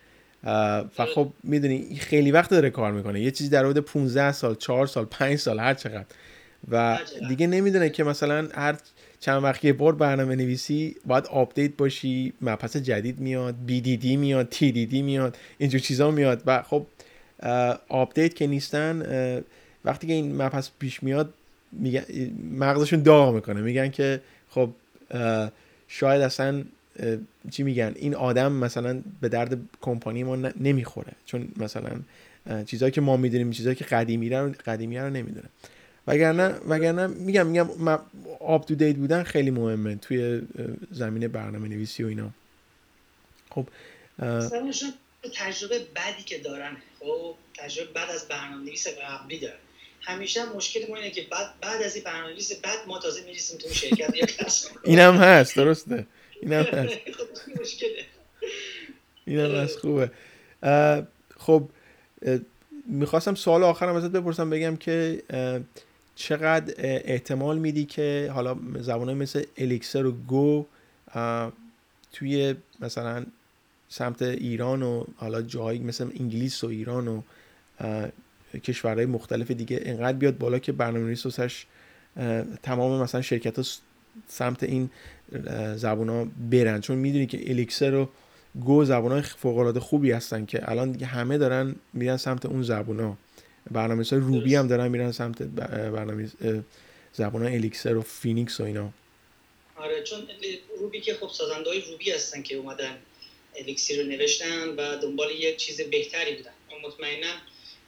و 0.44 1.06
خب 1.14 1.28
می‌دونی 1.42 1.96
خیلی 1.96 2.30
وقت 2.30 2.50
داره 2.50 2.70
کار 2.70 2.92
می‌کنه. 2.92 3.20
یه 3.20 3.30
چیزی 3.30 3.50
در 3.50 3.64
حدود 3.64 3.84
15 3.84 4.32
سال 4.32 4.54
4 4.54 4.86
سال 4.86 5.04
5 5.04 5.36
سال 5.36 5.60
هر 5.60 5.74
چقدر. 5.74 6.04
و 6.70 6.98
دیگه 7.28 7.46
نمی‌دونه 7.46 7.90
که 7.90 8.04
مثلا 8.04 8.48
هر 8.54 8.76
چند 9.20 9.44
وقت 9.44 9.64
یه 9.64 9.72
بار 9.72 9.94
برنامه 9.94 10.36
نویسی 10.36 10.96
باید 11.06 11.26
update 11.26 11.76
باشی 11.76 12.32
مبحث 12.40 12.76
جدید 12.76 13.18
میاد 13.18 13.54
BDD 13.68 14.04
میاد 14.04 14.54
TDD 14.54 14.92
میاد 14.92 15.36
اینجور 15.58 15.80
چیزا 15.80 16.10
میاد. 16.10 16.42
و 16.46 16.62
خب 16.62 16.86
update 17.88 18.34
که 18.34 18.46
نیستن 18.46 19.02
وقتی 19.84 20.06
که 20.06 20.12
این 20.12 20.42
مبحث 20.42 20.68
پیش 20.78 21.02
میاد 21.02 21.34
میگن 21.72 22.04
مغزشون 22.58 23.02
داغ 23.02 23.34
می‌کنه. 23.34 23.60
میگن 23.60 23.88
که 23.88 24.20
خب 24.50 24.70
شاید 25.88 26.22
اصلا 26.22 26.64
چی 27.50 27.62
میگن؟ 27.62 27.92
این 27.96 28.14
آدم 28.14 28.52
مثلا 28.52 29.02
به 29.20 29.28
درد 29.28 29.58
کمپانی 29.80 30.24
ما 30.24 30.36
نمی‌خوره. 30.36 31.12
چون 31.26 31.48
مثلا 31.56 32.00
چیزهایی 32.66 32.92
که 32.92 33.00
ما 33.00 33.16
می‌دونیم 33.16 33.50
چیزهایی 33.50 33.76
که 33.76 33.84
قدیمی 33.84 34.30
رو 34.30 34.52
قدیمی 34.66 34.98
رو 34.98 35.10
نمی‌دونه. 35.10 35.48
وگرنه 36.06 36.48
وگرنه 36.48 37.06
میگم 37.06 37.46
میگم 37.46 37.68
آپ 38.40 38.66
تو 38.66 38.74
دیت 38.74 38.96
بودن 38.96 39.22
خیلی 39.22 39.50
مهمه 39.50 39.96
توی 39.96 40.42
زمین 40.90 41.28
برنامه 41.28 41.68
نویسی 41.68 42.04
و 42.04 42.06
اینا. 42.06 42.30
خب 43.50 43.66
تجربه 45.34 45.78
بدی 45.78 46.22
که 46.26 46.38
دارن. 46.38 46.76
خب 47.00 47.34
تجربه 47.58 47.92
بعد 47.92 48.10
از 48.10 48.28
برنامه 48.28 48.64
نویس 48.64 48.88
قبلی 48.88 49.38
دارن. 49.38 49.56
همیشه 50.00 50.44
مشکل 50.44 50.80
ما 50.90 50.96
اینه 50.96 51.10
که 51.10 51.26
بعد 51.30 51.46
بعد 51.60 51.82
از 51.82 51.94
این 51.94 52.04
برنامه 52.04 52.32
نویس 52.32 52.52
بعد 52.52 52.78
ما 52.88 52.98
تازه 52.98 53.24
می‌رسیم 53.24 53.58
تو 53.58 53.68
شرکت 53.68 54.16
یا 54.16 54.26
اینم 54.84 55.16
هست 55.16 55.56
درسته. 55.56 56.06
اینم 56.44 56.62
هست. 56.62 56.94
خب، 56.94 57.60
مشکله. 57.60 57.88
اینم 59.24 59.50
هست 59.50 59.78
خوبه. 59.78 60.10
خب 61.36 61.68
می‌خواستم 62.86 63.34
سوال 63.34 63.62
آخرم 63.62 63.94
ازت 63.94 64.10
بپرسم 64.10 64.50
بگم 64.50 64.76
که 64.76 65.22
چقدر 66.14 66.74
احتمال 66.78 67.58
میدی 67.58 67.84
که 67.84 68.30
حالا 68.34 68.56
زبانه 68.80 69.14
مثل 69.14 69.42
الیکسر 69.58 70.06
و 70.06 70.12
گو 70.12 70.66
توی 72.12 72.54
مثلا 72.80 73.26
سمت 73.88 74.22
ایران 74.22 74.82
و 74.82 75.04
حالا 75.16 75.42
جایی 75.42 75.78
مثل 75.78 76.10
انگلیس 76.20 76.64
و 76.64 76.66
ایران 76.66 77.08
و 77.08 77.22
کشورهای 78.64 79.06
مختلف 79.06 79.50
دیگه 79.50 79.80
انقدر 79.82 80.18
بیاد 80.18 80.38
بالا 80.38 80.58
که 80.58 80.72
برنامه 80.72 81.04
نویس 81.04 81.26
تمام 82.62 83.02
مثلا 83.02 83.22
شرکت 83.22 83.58
ها 83.58 83.64
سمت 84.28 84.62
این 84.62 84.90
زبان 85.76 86.08
ها 86.08 86.26
برن. 86.50 86.80
چون 86.80 86.98
می‌دونی 86.98 87.26
که 87.26 87.50
Elixir 87.50 87.94
و 87.94 88.08
Go 88.60 88.84
زبان 88.84 89.12
های 89.12 89.22
فوق 89.22 89.78
خوبی 89.78 90.12
هستن 90.12 90.46
که 90.46 90.70
الان 90.70 90.92
دیگه 90.92 91.06
همه 91.06 91.38
دارن 91.38 91.76
میرن 91.92 92.16
سمت 92.16 92.46
اون 92.46 92.62
زبان 92.62 93.00
ها 93.00 93.18
برنامه 93.70 94.04
های 94.10 94.20
Ruby 94.20 94.54
هم 94.54 94.66
دارن 94.66 94.88
میرن 94.88 95.12
سمت 95.12 95.42
برنامه 95.42 96.30
زبان 97.12 97.42
های 97.42 97.54
Elixir 97.54 97.96
و 97.96 98.02
Phoenix 98.02 98.60
و 98.60 98.64
اینا. 98.64 98.90
آره 99.76 100.02
چون 100.02 100.18
Ruby 100.80 101.00
که 101.00 101.14
خب 101.14 101.28
سازنده 101.28 101.70
های 101.70 101.80
Ruby 101.80 102.10
هستن 102.10 102.42
که 102.42 102.54
اومدن 102.54 102.98
Elixir 103.56 104.02
رو 104.02 104.08
نوشتن 104.08 104.68
و 104.68 104.96
دنبال 104.96 105.30
یک 105.30 105.56
چیز 105.56 105.80
بهتری 105.80 106.36
بودن. 106.36 106.50
مطمئنا 106.86 107.32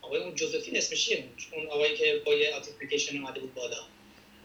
آقای 0.03 0.23
اون 0.23 0.35
جوزفین 0.35 0.77
اسمش 0.77 1.05
چیه؟ 1.05 1.25
اون 1.53 1.67
آقایی 1.67 1.97
که 1.97 2.23
با 2.27 2.35
یه 2.35 2.51
اپلیکیشن 2.57 3.19
اومده 3.19 3.41
بود 3.41 3.55
بالا. 3.55 3.77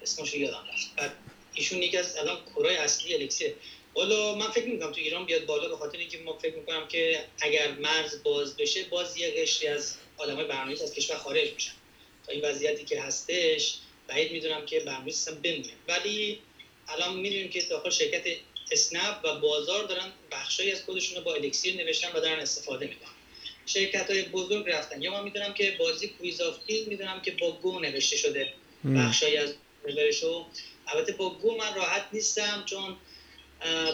اسمش 0.01 0.35
یادم 0.35 0.57
رفت. 0.73 0.95
بعد 0.97 1.11
ایشون 1.53 1.83
یکی 1.83 1.97
از 1.97 2.17
الان 2.17 2.37
کورای 2.53 2.75
اصلی 2.75 3.13
الیکسیر 3.13 3.53
حالا 3.95 4.35
من 4.35 4.51
فکر 4.51 4.65
می‌کنم 4.65 4.91
تو 4.91 5.01
ایران 5.01 5.25
بیاد 5.25 5.45
بالا 5.45 5.67
به 5.67 5.75
خاطر 5.75 5.97
اینکه 5.97 6.17
ما 6.17 6.37
فکر 6.37 6.55
می‌کنم 6.55 6.87
که 6.87 7.25
اگر 7.41 7.71
مرز 7.71 8.23
باز 8.23 8.57
بشه 8.57 8.83
باز 8.83 9.17
یه 9.17 9.31
قشری 9.31 9.67
از 9.67 9.95
آدمای 10.17 10.45
برنامه‌نویس 10.45 10.81
از 10.81 10.93
کشور 10.93 11.15
خارج 11.15 11.53
میشن. 11.53 11.71
تا 12.25 12.31
این 12.31 12.41
وضعیتی 12.45 12.83
که 12.83 13.01
هستش 13.01 13.73
بعید 14.07 14.31
می‌دونم 14.31 14.65
که 14.65 14.79
برنامه‌نویس 14.79 15.29
بمونه. 15.29 15.73
ولی 15.87 16.39
الان 16.87 17.19
می‌دونیم 17.19 17.49
که 17.49 17.61
داخل 17.61 17.89
شرکت 17.89 18.23
اسنپ 18.71 19.19
و 19.23 19.39
بازار 19.39 19.83
دارن 19.83 20.11
بخشایی 20.31 20.71
از 20.71 20.81
خودشون 20.81 21.17
رو 21.17 21.23
با 21.23 21.33
الکسیر 21.33 21.75
نوشتن 21.75 22.11
و 22.13 22.19
دارن 22.19 22.39
استفاده 22.39 22.87
می‌کنن. 22.87 23.11
شرکت 23.65 24.09
های 24.09 24.23
بزرگ 24.23 24.69
رفتن. 24.69 25.01
یا 25.01 25.11
من 25.11 25.23
می‌دونم 25.23 25.53
که 25.53 25.75
بازی 25.79 26.07
کویز 26.07 26.41
آف 26.41 26.57
می‌دونم 26.87 27.21
که 27.21 27.31
با 27.31 27.51
گو 27.51 27.79
نوشته 27.79 28.17
شده 28.17 28.53
بخشایی 28.95 29.37
از 29.37 29.53
رو 30.21 30.45
البته 30.87 31.11
با 31.11 31.29
گو 31.29 31.57
من 31.57 31.75
راحت 31.75 32.07
نیستم 32.11 32.63
چون 32.65 32.97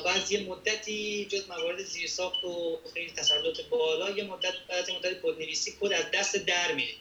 بعضی 0.06 0.38
یه 0.38 0.50
مدتی 0.50 1.26
جز 1.26 1.50
موارد 1.50 1.84
زیرساخت 1.84 2.44
و 2.44 2.80
خیلی 2.94 3.12
تسلط 3.12 3.62
بالا 3.70 4.10
یه 4.10 4.24
مدت 4.24 4.54
بعضی 4.70 4.96
مدت 4.98 5.22
کدنویسی 5.22 5.78
کد 5.80 5.94
از 5.94 6.06
دست 6.14 6.36
در 6.36 6.72
میره. 6.72 6.94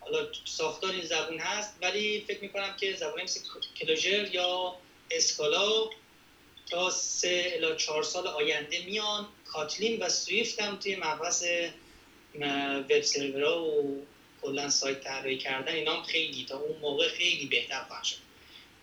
حالا 0.00 0.26
ساختار 0.44 0.92
این 0.92 1.04
زبون 1.04 1.38
هست 1.38 1.74
ولی 1.82 2.24
فکر 2.28 2.40
می‌کنم 2.40 2.76
که 2.80 2.94
زبون 2.94 3.22
مثل 3.22 3.40
کلوژر 3.80 4.28
یا 4.32 4.74
اسکالا 5.10 5.90
تا 6.70 6.90
سه 6.90 7.52
الا 7.54 7.74
چهار 7.74 8.02
سال 8.02 8.26
آینده 8.26 8.84
میان. 8.84 9.28
کاتلین 9.44 10.02
و 10.02 10.08
سویفت 10.08 10.60
هم 10.60 10.76
توی 10.76 10.96
مبحث 10.96 11.44
وب 12.40 13.00
سرورها 13.00 13.62
و 13.62 14.06
کلا 14.42 14.68
سایت 14.68 15.00
طراحی 15.00 15.36
کردن 15.36 15.72
اینا 15.74 15.94
هم 15.96 16.02
خیلی 16.02 16.46
تا 16.48 16.56
اون 16.56 16.78
موقع 16.78 17.08
خیلی 17.08 17.46
بهتر 17.46 17.82
خواهد 17.82 18.04
شد. 18.04 18.16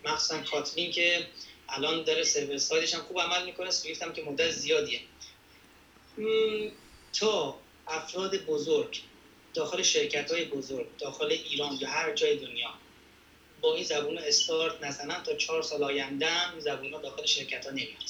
مخصوصا 0.04 0.42
کاتلین 0.42 0.92
که 0.92 1.26
الان 1.68 2.04
داره 2.04 2.24
سرور 2.24 2.58
سایتش 2.58 2.94
هم 2.94 3.00
خوب 3.00 3.20
عمل 3.20 3.44
می‌کنه 3.44 3.70
سویفت 3.70 4.02
هم 4.02 4.12
که 4.12 4.22
مدت 4.22 4.50
زیادیه. 4.50 5.00
تا 7.12 7.58
افراد 7.86 8.36
بزرگ 8.36 9.00
داخل 9.54 9.82
شرکت 9.82 10.30
های 10.30 10.44
بزرگ 10.44 10.86
داخل 10.98 11.32
ایران 11.32 11.78
یا 11.80 11.88
هر 11.88 12.14
جای 12.14 12.36
دنیا 12.36 12.70
با 13.60 13.74
این 13.74 13.84
زبون 13.84 14.18
استارت 14.18 14.82
نزنن 14.82 15.22
تا 15.22 15.34
چهار 15.34 15.62
سال 15.62 15.84
آینده 15.84 16.26
هم 16.26 16.60
زبون 16.60 16.92
ها 16.94 17.00
داخل 17.00 17.26
شرکت 17.26 17.66
ها 17.66 17.70
نمیاد 17.70 18.02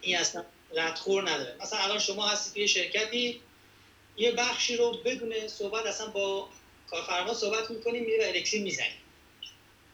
این 0.00 0.16
اصلا 0.16 0.44
ردخور 0.74 1.30
نداره. 1.30 1.56
مثلا 1.60 1.78
الان 1.78 1.98
شما 1.98 2.28
هستی 2.28 2.54
توی 2.54 2.68
شرکتی 2.68 3.40
یه 4.16 4.32
بخشی 4.32 4.76
رو 4.76 4.92
بدون 5.04 5.48
صحبت 5.48 5.86
اصلا 5.86 6.06
با 6.06 6.48
کارفرما 6.90 7.34
صحبت 7.34 7.70
می‌کنیم 7.70 8.04
میره 8.04 8.28
الکسی 8.28 8.58
می‌زنیم 8.58 8.99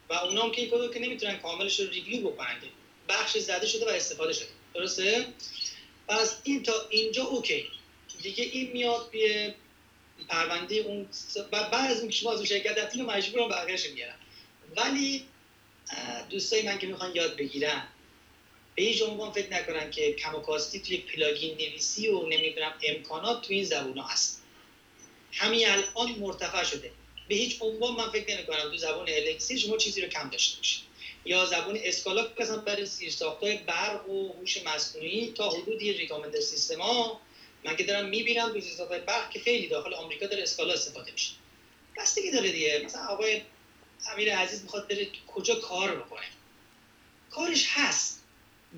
و 0.08 0.14
اونا 0.14 0.42
هم 0.42 0.50
که 0.50 0.62
این 0.62 0.90
که 0.90 0.98
نمی‌تونن 0.98 1.38
کاملش 1.38 1.80
رو 1.80 1.90
ریویو 1.90 2.30
بکنن 2.30 2.56
بخش 3.08 3.38
زده 3.38 3.66
شده 3.66 3.86
و 3.86 3.88
استفاده 3.88 4.32
شده. 4.32 4.48
درسته؟ 4.74 5.26
پس 6.08 6.40
این 6.44 6.62
تا 6.62 6.72
اینجا 6.90 7.24
اوکی. 7.24 7.66
دیگه 8.22 8.44
این 8.44 8.72
میاد 8.72 9.10
به 9.10 9.54
پرونده 10.28 10.74
اون 10.74 11.08
بعد 11.50 11.90
از 11.90 12.00
اون 12.00 12.10
شما 12.10 12.32
از 12.32 12.36
اون 12.36 12.46
شرکت 12.46 12.78
رفتین 12.78 13.04
مجبورم 13.04 13.48
بقیه‌اش 13.48 13.90
میارن 13.90 14.14
ولی 14.76 15.24
دوستای 16.30 16.62
من 16.62 16.78
که 16.78 16.86
می‌خوان 16.86 17.14
یاد 17.14 17.36
بگیرن 17.36 17.88
به 18.74 18.82
هیچ 18.82 19.02
عنوان 19.02 19.32
فکر 19.32 19.52
نکنن 19.52 19.90
که 19.90 20.12
کماکاستی 20.12 20.80
توی 20.80 20.96
پلاگین 20.96 21.54
نویسی 21.54 22.08
و 22.08 22.26
نمی‌دونم 22.26 22.74
امکانات 22.82 23.42
توی 23.46 23.56
این 23.56 23.64
زبون 23.64 23.98
هست. 23.98 24.42
همین 25.32 25.68
الان 25.68 26.18
مرتفع 26.18 26.64
شده. 26.64 26.90
به 27.28 27.34
هیچ 27.34 27.56
عنوان 27.60 27.94
من 27.94 28.10
فکر 28.10 28.34
نمی 28.34 28.46
کنم 28.46 28.70
تو 28.70 28.76
زبان 28.76 29.08
الکسی 29.08 29.58
شما 29.58 29.76
چیزی 29.76 30.00
رو 30.00 30.08
کم 30.08 30.30
داشته 30.30 30.56
باشید. 30.56 30.82
یا 31.24 31.44
زبان 31.44 31.78
اسکالا 31.82 32.30
مثلا 32.40 32.56
برای 32.56 32.86
ساختای 32.86 33.56
برق 33.56 34.08
و 34.08 34.32
هوش 34.32 34.62
مصنوعی 34.62 35.32
تا 35.32 35.50
حدودی 35.50 35.92
ریکامندر 35.92 36.40
سیستم 36.40 36.80
ها. 36.80 37.20
من 37.64 37.76
که 37.76 37.84
دارم 37.84 38.08
می‌بینم 38.08 38.52
تو 38.52 38.60
ساختای 38.60 38.98
برق 38.98 39.30
که 39.30 39.38
خیلی 39.38 39.66
داخل 39.66 39.94
آمریکا 39.94 40.26
داره 40.26 40.42
اسکالا 40.42 40.72
استفاده 40.72 41.12
میشه. 41.12 41.32
بستگی 41.96 42.30
داره 42.30 42.50
دیگه. 42.50 42.82
مثلا 42.84 43.06
آقای 43.06 43.40
امیر 44.12 44.36
عزیز 44.36 44.62
می‌خواد 44.62 44.88
بره 44.88 45.08
کجا 45.26 45.54
کار 45.54 45.96
بکنه. 45.96 46.26
کارش 47.30 47.64
هست. 47.68 48.22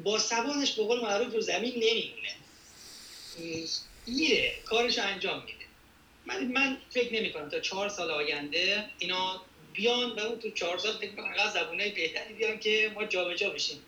با 0.05 0.19
سوادش 0.19 0.73
به 0.73 0.83
قول 0.83 1.01
معروف 1.01 1.35
رو 1.35 1.41
زمین 1.41 1.75
نمیمونه. 1.75 2.37
میره 4.07 4.55
کارش 4.65 4.99
انجام 4.99 5.45
میده. 5.45 5.58
من 6.29 6.45
من 6.45 6.77
فکر 6.91 7.15
نمی 7.15 7.33
کنم 7.33 7.49
تا 7.49 7.61
چهار 7.61 7.89
سال 7.89 8.11
آینده 8.11 8.85
اینا 8.99 9.43
بیان 9.73 10.11
و 10.11 10.21
اون 10.21 10.39
تو 10.39 10.51
چهار 10.51 10.79
سال 10.79 10.97
فکر 10.97 11.15
کنم 11.15 11.51
زبونای 11.55 11.91
بهتری 11.91 12.35
بیان 12.35 12.59
که 12.59 12.93
ما 12.95 13.05
جابجا 13.05 13.51
بشیم. 13.51 13.83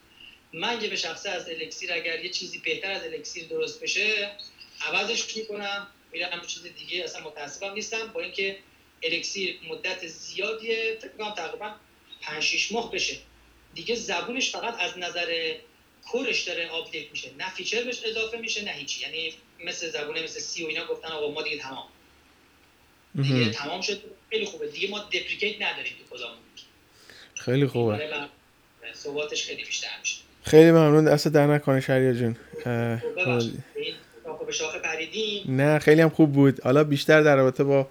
من 0.53 0.83
یه 0.83 0.89
به 0.89 0.97
شخصه 0.97 1.31
از 1.31 1.49
الکسیر 1.49 1.93
اگر 1.93 2.25
یه 2.25 2.31
چیزی 2.31 2.59
بهتر 2.59 2.91
از 2.91 3.05
الکسیر 3.05 3.49
درست 3.49 3.83
بشه 3.83 4.31
عوضش 4.81 5.37
می‌کنم 5.37 5.87
میرم 6.13 6.47
چیز 6.47 6.63
دیگه 6.63 7.05
اصلا 7.05 7.21
متاسفم 7.21 7.73
نیستم. 7.73 8.07
با 8.07 8.21
اینکه 8.21 8.59
Elixir 9.03 9.59
مدت 9.69 10.07
زیادیه 10.07 10.99
فکر 11.03 11.13
کنم 11.19 11.35
تقریبا 11.35 11.75
5 12.21 12.43
6 12.43 12.73
ماه 12.73 12.93
بشه. 12.93 13.17
دیگه 13.75 13.95
زبونش 13.95 14.51
فقط 14.51 14.75
از 14.81 14.99
نظر 14.99 15.55
core 16.11 16.32
ش 16.32 16.43
داره 16.43 16.69
update 16.69 17.11
میشه. 17.11 17.31
نه 17.39 17.55
feature 17.55 17.83
بهش 17.83 18.05
اضافه 18.05 18.39
میشه 18.39 18.65
نه 18.65 18.71
هیچی. 18.71 19.01
یعنی 19.01 19.35
مثل 19.65 19.91
زبونه 19.91 20.23
مثل 20.23 20.41
C 20.41 20.65
و 20.65 20.67
اینا 20.67 20.87
گفتن 20.87 21.09
آقا 21.09 21.31
ما 21.31 21.43
دیگه 21.43 21.57
تمام. 21.59 21.89
دیگه 23.15 23.51
تمام 23.51 23.81
شد. 23.81 24.01
خیلی 24.31 24.45
خوبه. 24.45 24.67
دیگه 24.69 24.91
ما 24.91 24.99
deprecate 24.99 25.63
نداریم 25.63 25.93
تو 26.11 26.17
کدامون. 26.17 26.37
خیلی 27.35 27.67
خوبه. 27.67 28.11
ثباتش 28.95 29.47
خیلی 29.47 29.65
بیشتر 29.65 29.89
میشه. 30.01 30.21
خیلی 30.43 30.71
ممنون. 30.71 31.05
دست 31.05 31.29
در 31.29 31.47
نکنه 31.47 31.81
شریا 31.81 32.13
جون. 32.13 32.37
نه 35.49 35.79
خیلی 35.79 36.01
هم 36.01 36.09
خوب 36.09 36.33
بود. 36.33 36.61
حالا 36.61 36.85
بیشتر 36.85 37.23
در 37.23 37.37
رابطه 37.37 37.65
با 37.65 37.89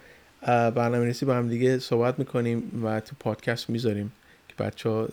برنامه 0.48 0.98
نویسی 0.98 1.26
با 1.26 1.36
هم 1.36 1.50
دیگه 1.50 1.80
صحبت 1.80 2.20
می‌کنیم 2.20 2.86
و 2.86 3.00
تو 3.00 3.16
پادکست 3.20 3.70
می‌ذاریم 3.70 4.12
که 4.48 4.64
بچه 4.64 4.90
ها 4.90 5.08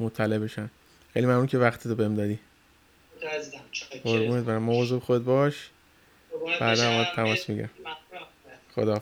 مطلع 0.00 0.38
بشن. 0.38 0.70
خیلی 1.12 1.26
ممنون 1.26 1.46
که 1.46 1.58
وقت 1.58 1.82
تو 1.82 1.94
بهم 1.94 2.14
دادی. 2.14 2.38
قربونت 4.04 4.44
برم. 4.44 4.62
موضوع 4.62 5.00
خود 5.00 5.24
باش. 5.24 5.54
بعدا 6.60 7.04
تماس 7.16 7.48
میگم. 7.48 7.70
Joder, 8.74 9.00